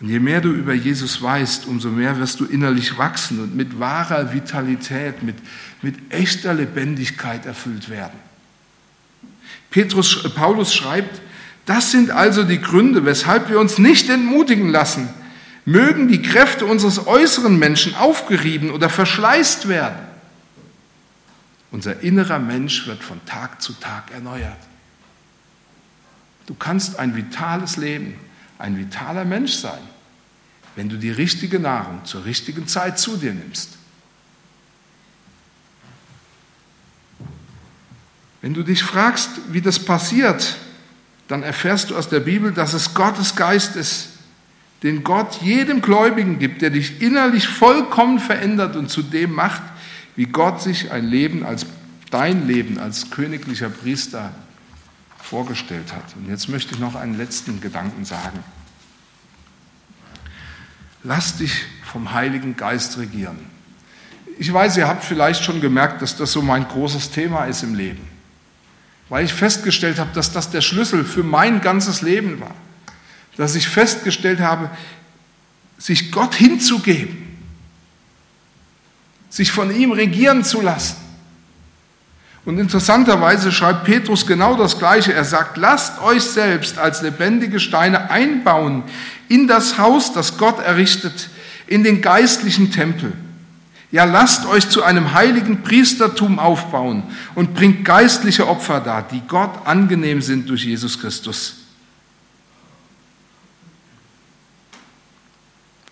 Und 0.00 0.08
je 0.08 0.18
mehr 0.18 0.40
du 0.40 0.50
über 0.50 0.72
Jesus 0.72 1.20
weißt, 1.20 1.66
umso 1.66 1.90
mehr 1.90 2.18
wirst 2.18 2.40
du 2.40 2.46
innerlich 2.46 2.96
wachsen 2.96 3.40
und 3.40 3.54
mit 3.54 3.78
wahrer 3.78 4.32
Vitalität, 4.32 5.22
mit, 5.22 5.36
mit 5.82 5.96
echter 6.08 6.54
Lebendigkeit 6.54 7.44
erfüllt 7.44 7.90
werden. 7.90 8.18
Petrus, 9.70 10.22
Paulus 10.34 10.74
schreibt, 10.74 11.20
das 11.66 11.90
sind 11.90 12.10
also 12.10 12.44
die 12.44 12.60
Gründe, 12.60 13.04
weshalb 13.04 13.50
wir 13.50 13.60
uns 13.60 13.78
nicht 13.78 14.08
entmutigen 14.08 14.70
lassen. 14.70 15.08
Mögen 15.66 16.08
die 16.08 16.22
Kräfte 16.22 16.64
unseres 16.64 17.06
äußeren 17.06 17.58
Menschen 17.58 17.94
aufgerieben 17.94 18.70
oder 18.70 18.88
verschleißt 18.88 19.68
werden. 19.68 19.98
Unser 21.70 22.00
innerer 22.00 22.38
Mensch 22.38 22.86
wird 22.86 23.02
von 23.02 23.24
Tag 23.26 23.62
zu 23.62 23.72
Tag 23.74 24.10
erneuert. 24.10 24.58
Du 26.46 26.54
kannst 26.54 26.98
ein 26.98 27.14
vitales 27.14 27.76
Leben, 27.76 28.14
ein 28.58 28.76
vitaler 28.76 29.24
Mensch 29.24 29.52
sein, 29.52 29.80
wenn 30.74 30.88
du 30.88 30.96
die 30.96 31.10
richtige 31.10 31.60
Nahrung 31.60 32.04
zur 32.04 32.24
richtigen 32.24 32.66
Zeit 32.66 32.98
zu 32.98 33.16
dir 33.16 33.32
nimmst. 33.32 33.78
Wenn 38.42 38.54
du 38.54 38.62
dich 38.62 38.82
fragst, 38.82 39.30
wie 39.50 39.60
das 39.60 39.78
passiert, 39.78 40.56
dann 41.28 41.42
erfährst 41.42 41.90
du 41.90 41.96
aus 41.96 42.08
der 42.08 42.20
Bibel, 42.20 42.52
dass 42.52 42.72
es 42.72 42.94
Gottes 42.94 43.36
Geist 43.36 43.76
ist, 43.76 44.08
den 44.82 45.04
Gott 45.04 45.42
jedem 45.42 45.82
Gläubigen 45.82 46.38
gibt, 46.38 46.62
der 46.62 46.70
dich 46.70 47.02
innerlich 47.02 47.46
vollkommen 47.46 48.18
verändert 48.18 48.76
und 48.76 48.90
zu 48.90 49.02
dem 49.02 49.34
macht, 49.34 49.62
wie 50.16 50.26
Gott 50.26 50.62
sich 50.62 50.90
ein 50.90 51.06
Leben 51.06 51.44
als 51.44 51.66
dein 52.10 52.46
Leben 52.46 52.78
als 52.78 53.10
königlicher 53.10 53.68
Priester 53.68 54.32
vorgestellt 55.18 55.92
hat. 55.92 56.16
Und 56.16 56.28
jetzt 56.28 56.48
möchte 56.48 56.74
ich 56.74 56.80
noch 56.80 56.96
einen 56.96 57.16
letzten 57.16 57.60
Gedanken 57.60 58.04
sagen. 58.04 58.40
Lass 61.04 61.36
dich 61.36 61.64
vom 61.84 62.12
Heiligen 62.12 62.56
Geist 62.56 62.98
regieren. 62.98 63.38
Ich 64.38 64.52
weiß, 64.52 64.76
ihr 64.76 64.88
habt 64.88 65.04
vielleicht 65.04 65.44
schon 65.44 65.60
gemerkt, 65.60 66.02
dass 66.02 66.16
das 66.16 66.32
so 66.32 66.42
mein 66.42 66.66
großes 66.66 67.10
Thema 67.10 67.44
ist 67.44 67.62
im 67.62 67.74
Leben 67.74 68.10
weil 69.10 69.24
ich 69.24 69.34
festgestellt 69.34 69.98
habe, 69.98 70.10
dass 70.14 70.32
das 70.32 70.50
der 70.50 70.62
Schlüssel 70.62 71.04
für 71.04 71.24
mein 71.24 71.60
ganzes 71.60 72.00
Leben 72.00 72.40
war. 72.40 72.54
Dass 73.36 73.56
ich 73.56 73.68
festgestellt 73.68 74.40
habe, 74.40 74.70
sich 75.76 76.12
Gott 76.12 76.34
hinzugeben, 76.34 77.29
sich 79.30 79.52
von 79.52 79.74
ihm 79.74 79.92
regieren 79.92 80.44
zu 80.44 80.60
lassen. 80.60 80.96
Und 82.44 82.58
interessanterweise 82.58 83.52
schreibt 83.52 83.84
Petrus 83.84 84.26
genau 84.26 84.56
das 84.56 84.78
Gleiche. 84.78 85.12
Er 85.12 85.24
sagt, 85.24 85.56
lasst 85.56 86.00
euch 86.02 86.22
selbst 86.22 86.78
als 86.78 87.00
lebendige 87.00 87.60
Steine 87.60 88.10
einbauen 88.10 88.82
in 89.28 89.46
das 89.46 89.78
Haus, 89.78 90.12
das 90.12 90.36
Gott 90.36 90.58
errichtet, 90.58 91.28
in 91.66 91.84
den 91.84 92.02
geistlichen 92.02 92.72
Tempel. 92.72 93.12
Ja, 93.92 94.04
lasst 94.04 94.46
euch 94.46 94.68
zu 94.68 94.82
einem 94.82 95.14
heiligen 95.14 95.62
Priestertum 95.62 96.38
aufbauen 96.38 97.02
und 97.34 97.54
bringt 97.54 97.84
geistliche 97.84 98.48
Opfer 98.48 98.80
dar, 98.80 99.06
die 99.06 99.22
Gott 99.28 99.66
angenehm 99.66 100.22
sind 100.22 100.48
durch 100.48 100.64
Jesus 100.64 100.98
Christus. 100.98 101.56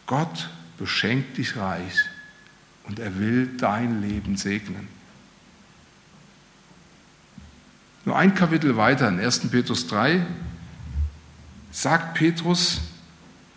Gott 0.06 0.48
beschenkt 0.78 1.36
dich 1.36 1.56
reich 1.56 1.92
und 2.88 2.98
er 2.98 3.18
will 3.18 3.50
dein 3.58 4.02
Leben 4.02 4.36
segnen. 4.36 4.88
Nur 8.04 8.16
ein 8.16 8.34
Kapitel 8.34 8.76
weiter, 8.76 9.08
in 9.08 9.20
1. 9.20 9.50
Petrus 9.50 9.86
3, 9.86 10.24
sagt 11.70 12.14
Petrus, 12.14 12.80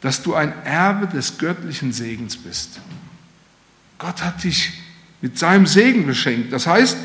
dass 0.01 0.21
du 0.21 0.35
ein 0.35 0.53
Erbe 0.65 1.07
des 1.07 1.37
göttlichen 1.37 1.93
Segens 1.93 2.35
bist. 2.35 2.81
Gott 3.97 4.21
hat 4.21 4.43
dich 4.43 4.73
mit 5.21 5.37
seinem 5.37 5.67
Segen 5.67 6.05
beschenkt. 6.05 6.51
Das 6.51 6.67
heißt, 6.67 6.97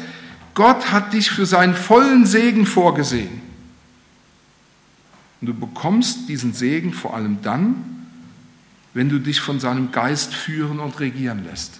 Gott 0.55 0.91
hat 0.91 1.13
dich 1.13 1.31
für 1.31 1.47
seinen 1.47 1.75
vollen 1.75 2.27
Segen 2.27 2.67
vorgesehen. 2.67 3.43
Und 5.41 5.49
du 5.49 5.55
bekommst 5.55 6.29
diesen 6.29 6.55
Segen 6.55 6.95
vor 6.95 7.15
allem 7.15 7.43
dann, 7.43 8.09
wenn 8.95 9.11
du 9.11 9.19
dich 9.19 9.41
von 9.41 9.61
seinem 9.61 9.93
Geist 9.93 10.35
führen 10.35 10.81
und 10.81 10.99
regieren 10.99 11.45
lässt. 11.45 11.79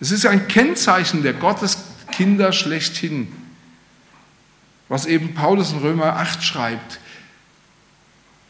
Es 0.00 0.10
ist 0.10 0.26
ein 0.26 0.48
Kennzeichen 0.48 1.22
der 1.22 1.34
Gotteskinder 1.34 2.52
schlechthin, 2.52 3.28
was 4.88 5.06
eben 5.06 5.34
Paulus 5.34 5.72
in 5.72 5.78
Römer 5.78 6.16
8 6.16 6.42
schreibt. 6.42 7.00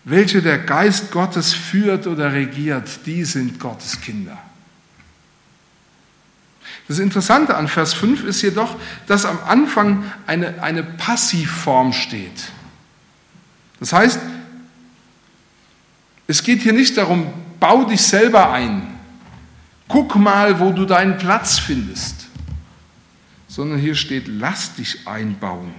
Welche 0.04 0.42
der 0.42 0.58
Geist 0.58 1.10
Gottes 1.10 1.52
führt 1.52 2.06
oder 2.06 2.32
regiert, 2.32 3.06
die 3.06 3.24
sind 3.24 3.58
Gottes 3.58 4.00
Kinder. 4.00 4.38
Das 6.86 6.98
Interessante 6.98 7.54
an 7.56 7.68
Vers 7.68 7.92
5 7.92 8.24
ist 8.24 8.40
jedoch, 8.40 8.76
dass 9.06 9.26
am 9.26 9.38
Anfang 9.46 10.10
eine, 10.26 10.62
eine 10.62 10.82
Passivform 10.82 11.92
steht. 11.92 12.52
Das 13.80 13.92
heißt, 13.92 14.20
es 16.26 16.42
geht 16.42 16.62
hier 16.62 16.72
nicht 16.72 16.96
darum, 16.96 17.32
bau 17.60 17.84
dich 17.84 18.02
selber 18.02 18.50
ein, 18.50 18.97
guck 19.88 20.16
mal, 20.16 20.60
wo 20.60 20.72
du 20.72 20.84
deinen 20.84 21.18
Platz 21.18 21.58
findest, 21.58 22.26
sondern 23.48 23.78
hier 23.78 23.94
steht, 23.94 24.28
lass 24.28 24.74
dich 24.74 25.06
einbauen. 25.06 25.74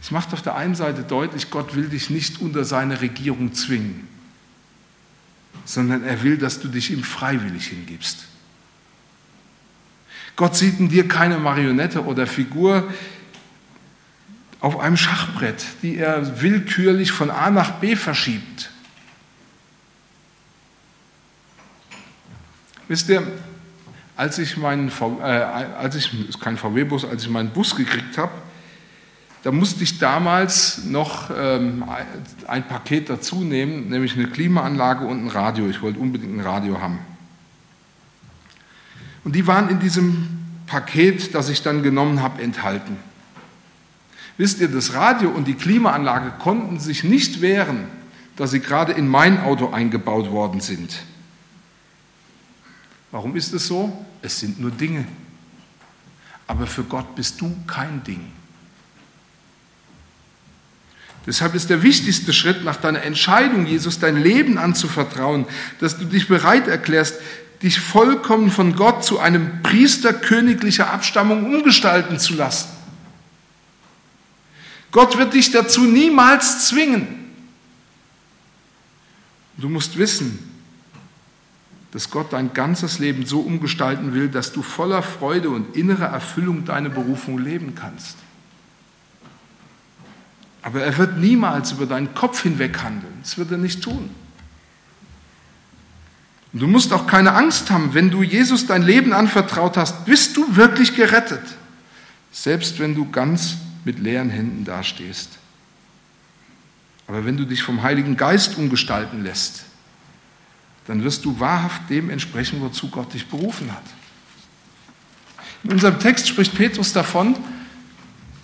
Es 0.00 0.10
macht 0.10 0.32
auf 0.34 0.42
der 0.42 0.54
einen 0.54 0.74
Seite 0.74 1.02
deutlich, 1.02 1.50
Gott 1.50 1.74
will 1.74 1.88
dich 1.88 2.10
nicht 2.10 2.40
unter 2.40 2.64
seine 2.64 3.00
Regierung 3.00 3.54
zwingen, 3.54 4.06
sondern 5.64 6.04
er 6.04 6.22
will, 6.22 6.36
dass 6.36 6.60
du 6.60 6.68
dich 6.68 6.90
ihm 6.90 7.02
freiwillig 7.02 7.68
hingibst. 7.68 8.26
Gott 10.36 10.56
sieht 10.56 10.78
in 10.78 10.88
dir 10.88 11.08
keine 11.08 11.38
Marionette 11.38 12.04
oder 12.04 12.26
Figur, 12.26 12.92
auf 14.60 14.80
einem 14.80 14.96
Schachbrett, 14.96 15.64
die 15.82 15.96
er 15.96 16.40
willkürlich 16.40 17.12
von 17.12 17.30
A 17.30 17.50
nach 17.50 17.72
B 17.80 17.96
verschiebt. 17.96 18.70
Wisst 22.88 23.08
ihr, 23.08 23.26
als 24.16 24.38
ich 24.38 24.56
meinen, 24.56 24.88
äh, 24.88 25.22
als 25.22 25.96
ich, 25.96 26.10
kein 26.40 26.56
VW-Bus, 26.56 27.04
als 27.04 27.24
ich 27.24 27.30
meinen 27.30 27.50
Bus 27.50 27.74
gekriegt 27.74 28.18
habe, 28.18 28.32
da 29.42 29.52
musste 29.52 29.84
ich 29.84 29.98
damals 29.98 30.84
noch 30.84 31.30
ähm, 31.36 31.84
ein 32.46 32.66
Paket 32.66 33.10
dazu 33.10 33.42
nehmen, 33.42 33.90
nämlich 33.90 34.16
eine 34.16 34.26
Klimaanlage 34.26 35.04
und 35.04 35.24
ein 35.24 35.28
Radio. 35.28 35.68
Ich 35.68 35.82
wollte 35.82 35.98
unbedingt 35.98 36.34
ein 36.34 36.40
Radio 36.40 36.80
haben. 36.80 36.98
Und 39.22 39.34
die 39.34 39.46
waren 39.46 39.68
in 39.68 39.80
diesem 39.80 40.28
Paket, 40.66 41.34
das 41.34 41.48
ich 41.48 41.62
dann 41.62 41.82
genommen 41.82 42.22
habe, 42.22 42.42
enthalten. 42.42 42.96
Wisst 44.38 44.60
ihr, 44.60 44.68
das 44.68 44.94
Radio 44.94 45.30
und 45.30 45.46
die 45.46 45.54
Klimaanlage 45.54 46.32
konnten 46.38 46.80
sich 46.80 47.04
nicht 47.04 47.40
wehren, 47.40 47.86
dass 48.36 48.50
sie 48.50 48.60
gerade 48.60 48.92
in 48.92 49.08
mein 49.08 49.40
Auto 49.42 49.70
eingebaut 49.70 50.30
worden 50.30 50.60
sind. 50.60 50.96
Warum 53.14 53.36
ist 53.36 53.52
es 53.54 53.68
so? 53.68 54.04
Es 54.22 54.40
sind 54.40 54.58
nur 54.58 54.72
Dinge. 54.72 55.06
Aber 56.48 56.66
für 56.66 56.82
Gott 56.82 57.14
bist 57.14 57.40
du 57.40 57.56
kein 57.64 58.02
Ding. 58.02 58.32
Deshalb 61.24 61.54
ist 61.54 61.70
der 61.70 61.84
wichtigste 61.84 62.32
Schritt 62.32 62.64
nach 62.64 62.74
deiner 62.74 63.02
Entscheidung, 63.02 63.66
Jesus 63.66 64.00
dein 64.00 64.20
Leben 64.20 64.58
anzuvertrauen, 64.58 65.46
dass 65.78 65.96
du 65.96 66.06
dich 66.06 66.26
bereit 66.26 66.66
erklärst, 66.66 67.20
dich 67.62 67.78
vollkommen 67.78 68.50
von 68.50 68.74
Gott 68.74 69.04
zu 69.04 69.20
einem 69.20 69.62
Priester 69.62 70.12
königlicher 70.12 70.92
Abstammung 70.92 71.44
umgestalten 71.54 72.18
zu 72.18 72.34
lassen. 72.34 72.70
Gott 74.90 75.18
wird 75.18 75.34
dich 75.34 75.52
dazu 75.52 75.82
niemals 75.82 76.66
zwingen. 76.66 77.30
Du 79.56 79.68
musst 79.68 79.98
wissen, 79.98 80.53
dass 81.94 82.10
Gott 82.10 82.32
dein 82.32 82.52
ganzes 82.52 82.98
Leben 82.98 83.24
so 83.24 83.38
umgestalten 83.38 84.14
will, 84.14 84.28
dass 84.28 84.52
du 84.52 84.62
voller 84.62 85.00
Freude 85.00 85.50
und 85.50 85.76
innerer 85.76 86.06
Erfüllung 86.06 86.64
deine 86.64 86.90
Berufung 86.90 87.38
leben 87.38 87.76
kannst. 87.76 88.16
Aber 90.60 90.82
er 90.82 90.98
wird 90.98 91.18
niemals 91.18 91.70
über 91.70 91.86
deinen 91.86 92.12
Kopf 92.12 92.42
hinweg 92.42 92.82
handeln. 92.82 93.12
Das 93.22 93.38
wird 93.38 93.52
er 93.52 93.58
nicht 93.58 93.80
tun. 93.80 94.10
Und 96.52 96.60
du 96.60 96.66
musst 96.66 96.92
auch 96.92 97.06
keine 97.06 97.34
Angst 97.34 97.70
haben, 97.70 97.94
wenn 97.94 98.10
du 98.10 98.24
Jesus 98.24 98.66
dein 98.66 98.82
Leben 98.82 99.12
anvertraut 99.12 99.76
hast, 99.76 100.04
bist 100.04 100.36
du 100.36 100.56
wirklich 100.56 100.96
gerettet. 100.96 101.44
Selbst 102.32 102.80
wenn 102.80 102.96
du 102.96 103.08
ganz 103.08 103.58
mit 103.84 104.00
leeren 104.00 104.30
Händen 104.30 104.64
dastehst. 104.64 105.28
Aber 107.06 107.24
wenn 107.24 107.36
du 107.36 107.44
dich 107.44 107.62
vom 107.62 107.84
Heiligen 107.84 108.16
Geist 108.16 108.58
umgestalten 108.58 109.22
lässt, 109.22 109.64
dann 110.86 111.02
wirst 111.02 111.24
du 111.24 111.38
wahrhaft 111.40 111.88
dem 111.88 112.10
entsprechen, 112.10 112.60
wozu 112.60 112.88
Gott 112.88 113.12
dich 113.14 113.26
berufen 113.26 113.72
hat. 113.72 113.84
In 115.62 115.72
unserem 115.72 115.98
Text 115.98 116.28
spricht 116.28 116.54
Petrus 116.54 116.92
davon, 116.92 117.36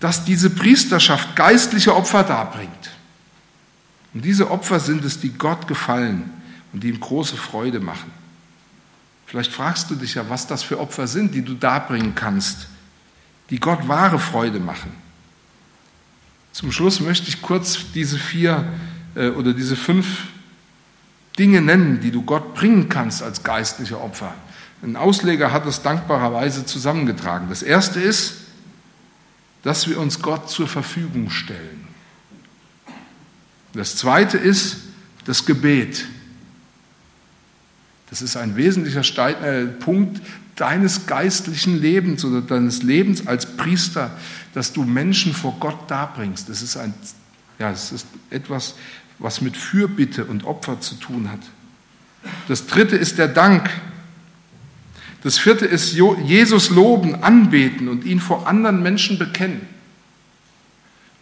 dass 0.01 0.25
diese 0.25 0.49
Priesterschaft 0.49 1.37
geistliche 1.37 1.95
Opfer 1.95 2.25
darbringt. 2.25 2.91
Und 4.15 4.25
diese 4.25 4.51
Opfer 4.51 4.81
sind 4.81 5.05
es, 5.05 5.21
die 5.21 5.31
Gott 5.31 5.69
gefallen 5.69 6.31
und 6.73 6.83
die 6.83 6.89
ihm 6.89 6.99
große 6.99 7.37
Freude 7.37 7.81
machen. 7.81 8.11
Vielleicht 9.27 9.53
fragst 9.53 9.91
du 9.91 9.95
dich 9.95 10.15
ja, 10.15 10.29
was 10.29 10.47
das 10.47 10.63
für 10.63 10.81
Opfer 10.81 11.07
sind, 11.07 11.35
die 11.35 11.43
du 11.43 11.55
darbringen 11.55 12.15
kannst, 12.15 12.69
die 13.51 13.61
Gott 13.61 13.87
wahre 13.87 14.19
Freude 14.19 14.59
machen. 14.59 14.93
Zum 16.53 16.73
Schluss 16.73 16.99
möchte 17.01 17.29
ich 17.29 17.43
kurz 17.43 17.79
diese 17.95 18.19
vier 18.19 18.73
äh, 19.15 19.29
oder 19.29 19.53
diese 19.53 19.77
fünf 19.77 20.25
Dinge 21.41 21.63
nennen, 21.63 22.01
die 22.01 22.11
du 22.11 22.23
Gott 22.23 22.55
bringen 22.55 22.91
kannst 22.91 23.23
als 23.23 23.43
geistliche 23.43 23.99
Opfer. 23.99 24.35
Ein 24.83 24.95
Ausleger 24.95 25.53
hat 25.53 25.67
es 25.67 25.81
dankbarerweise 25.81 26.67
zusammengetragen. 26.67 27.49
Das 27.49 27.63
erste 27.63 27.99
ist, 27.99 28.35
dass 29.63 29.89
wir 29.89 29.99
uns 29.99 30.21
Gott 30.21 30.51
zur 30.51 30.69
Verfügung 30.69 31.31
stellen. 31.31 31.89
Das 33.73 33.97
zweite 33.97 34.37
ist 34.37 34.77
das 35.25 35.47
Gebet. 35.47 36.07
Das 38.11 38.21
ist 38.21 38.37
ein 38.37 38.57
wesentlicher 38.57 39.03
äh, 39.43 39.67
Punkt 39.67 40.21
deines 40.57 41.07
geistlichen 41.07 41.81
Lebens 41.81 42.23
oder 42.23 42.43
deines 42.43 42.83
Lebens 42.83 43.27
als 43.27 43.57
Priester, 43.57 44.11
dass 44.53 44.75
du 44.75 44.83
Menschen 44.85 45.33
vor 45.33 45.57
Gott 45.59 45.91
darbringst. 45.91 46.51
Das 46.51 46.61
ist, 46.61 46.77
ein, 46.77 46.93
ja, 47.59 47.71
das 47.71 47.93
ist 47.93 48.07
etwas, 48.29 48.75
was 49.21 49.41
mit 49.41 49.57
Fürbitte 49.57 50.25
und 50.25 50.45
Opfer 50.45 50.81
zu 50.81 50.97
tun 50.97 51.31
hat. 51.31 51.41
Das 52.49 52.67
dritte 52.67 52.97
ist 52.97 53.19
der 53.19 53.29
Dank. 53.29 53.71
Das 55.23 55.39
vierte 55.39 55.67
ist 55.67 55.93
Jesus 55.93 56.71
loben, 56.71 57.23
anbeten 57.23 57.89
und 57.89 58.05
ihn 58.05 58.21
vor 58.21 58.47
anderen 58.47 58.83
Menschen 58.83 59.19
bekennen. 59.19 59.69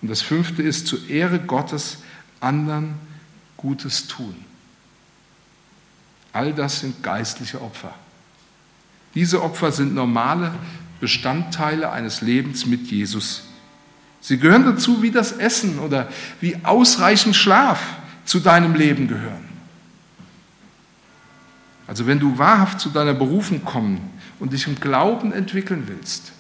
Und 0.01 0.09
das 0.09 0.23
fünfte 0.23 0.63
ist 0.63 0.87
zur 0.87 1.09
Ehre 1.09 1.41
Gottes 1.41 1.99
anderen 2.41 2.95
Gutes 3.57 4.07
tun. 4.07 4.37
All 6.33 6.55
das 6.55 6.81
sind 6.81 7.03
geistliche 7.03 7.61
Opfer. 7.61 7.93
Diese 9.17 9.43
Opfer 9.43 9.73
sind 9.73 9.95
normale 9.95 10.55
Bestandteile 11.01 11.91
eines 11.91 12.21
Lebens 12.21 12.67
mit 12.67 12.89
Jesus. 12.89 13.48
Sie 14.21 14.39
gehören 14.39 14.65
dazu, 14.65 15.03
wie 15.03 15.11
das 15.11 15.33
Essen 15.33 15.79
oder 15.79 16.09
wie 16.41 16.57
ausreichend 16.65 17.37
Schlaf 17.37 17.81
zu 18.25 18.41
deinem 18.41 18.75
Leben 18.75 19.09
gehören. 19.09 19.49
Also 21.87 22.07
wenn 22.07 22.21
du 22.21 22.37
wahrhaft 22.37 22.81
zu 22.81 22.91
deiner 22.91 23.15
Berufung 23.15 23.65
kommen 23.65 24.11
und 24.39 24.53
dich 24.53 24.67
im 24.67 24.79
Glauben 24.79 25.33
entwickeln 25.33 25.85
willst, 25.87 26.33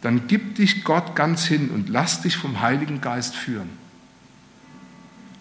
dann 0.00 0.26
gib 0.26 0.54
dich 0.56 0.84
Gott 0.84 1.14
ganz 1.14 1.44
hin 1.44 1.70
und 1.70 1.88
lass 1.88 2.22
dich 2.22 2.36
vom 2.36 2.60
Heiligen 2.60 3.00
Geist 3.00 3.36
führen. 3.36 3.68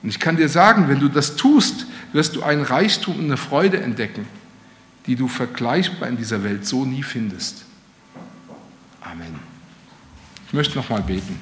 Und 0.02 0.10
ich 0.10 0.20
kann 0.20 0.36
dir 0.36 0.50
sagen, 0.50 0.90
wenn 0.90 1.00
du 1.00 1.08
das 1.08 1.38
tust, 1.38 1.86
wirst 2.12 2.36
du 2.36 2.44
einen 2.44 2.64
Reichtum 2.64 3.16
und 3.16 3.26
eine 3.26 3.38
Freude 3.38 3.82
entdecken, 3.82 4.26
die 5.06 5.16
du 5.16 5.30
vergleichbar 5.30 6.10
in 6.10 6.18
dieser 6.18 6.44
Welt 6.44 6.66
so 6.66 6.86
nie 6.86 7.04
findest. 7.04 7.66
Ich 10.54 10.56
möchte 10.56 10.78
noch 10.78 10.90
mal 10.90 11.02
beten. 11.02 11.40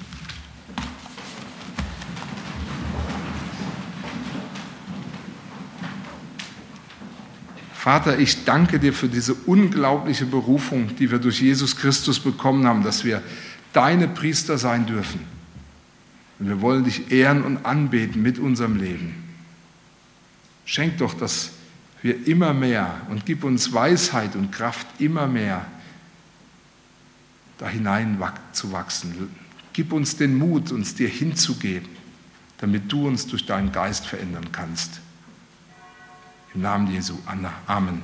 Vater, 7.73 8.19
ich 8.19 8.45
danke 8.45 8.79
dir 8.79 8.93
für 8.93 9.09
diese 9.09 9.33
unglaubliche 9.33 10.25
Berufung, 10.25 10.95
die 10.95 11.11
wir 11.11 11.19
durch 11.19 11.41
Jesus 11.41 11.75
Christus 11.75 12.21
bekommen 12.21 12.65
haben, 12.65 12.83
dass 12.83 13.03
wir 13.03 13.21
deine 13.73 14.07
Priester 14.07 14.57
sein 14.57 14.85
dürfen. 14.85 15.19
Und 16.39 16.47
wir 16.47 16.61
wollen 16.61 16.85
dich 16.85 17.11
ehren 17.11 17.43
und 17.43 17.65
anbeten 17.65 18.21
mit 18.21 18.39
unserem 18.39 18.77
Leben. 18.77 19.13
Schenk 20.63 20.99
doch, 20.99 21.15
dass 21.15 21.51
wir 22.01 22.27
immer 22.27 22.53
mehr 22.53 23.01
und 23.09 23.25
gib 23.25 23.43
uns 23.43 23.73
Weisheit 23.73 24.37
und 24.37 24.53
Kraft 24.53 24.87
immer 24.99 25.27
mehr 25.27 25.65
da 27.61 27.69
hinein 27.69 28.17
zu 28.53 28.71
wachsen. 28.71 29.29
Gib 29.71 29.93
uns 29.93 30.17
den 30.17 30.35
Mut, 30.35 30.71
uns 30.71 30.95
dir 30.95 31.07
hinzugeben, 31.07 31.87
damit 32.57 32.91
du 32.91 33.07
uns 33.07 33.27
durch 33.27 33.45
deinen 33.45 33.71
Geist 33.71 34.05
verändern 34.07 34.51
kannst. 34.51 34.99
Im 36.55 36.61
Namen 36.61 36.91
Jesu. 36.91 37.13
Amen. 37.67 38.01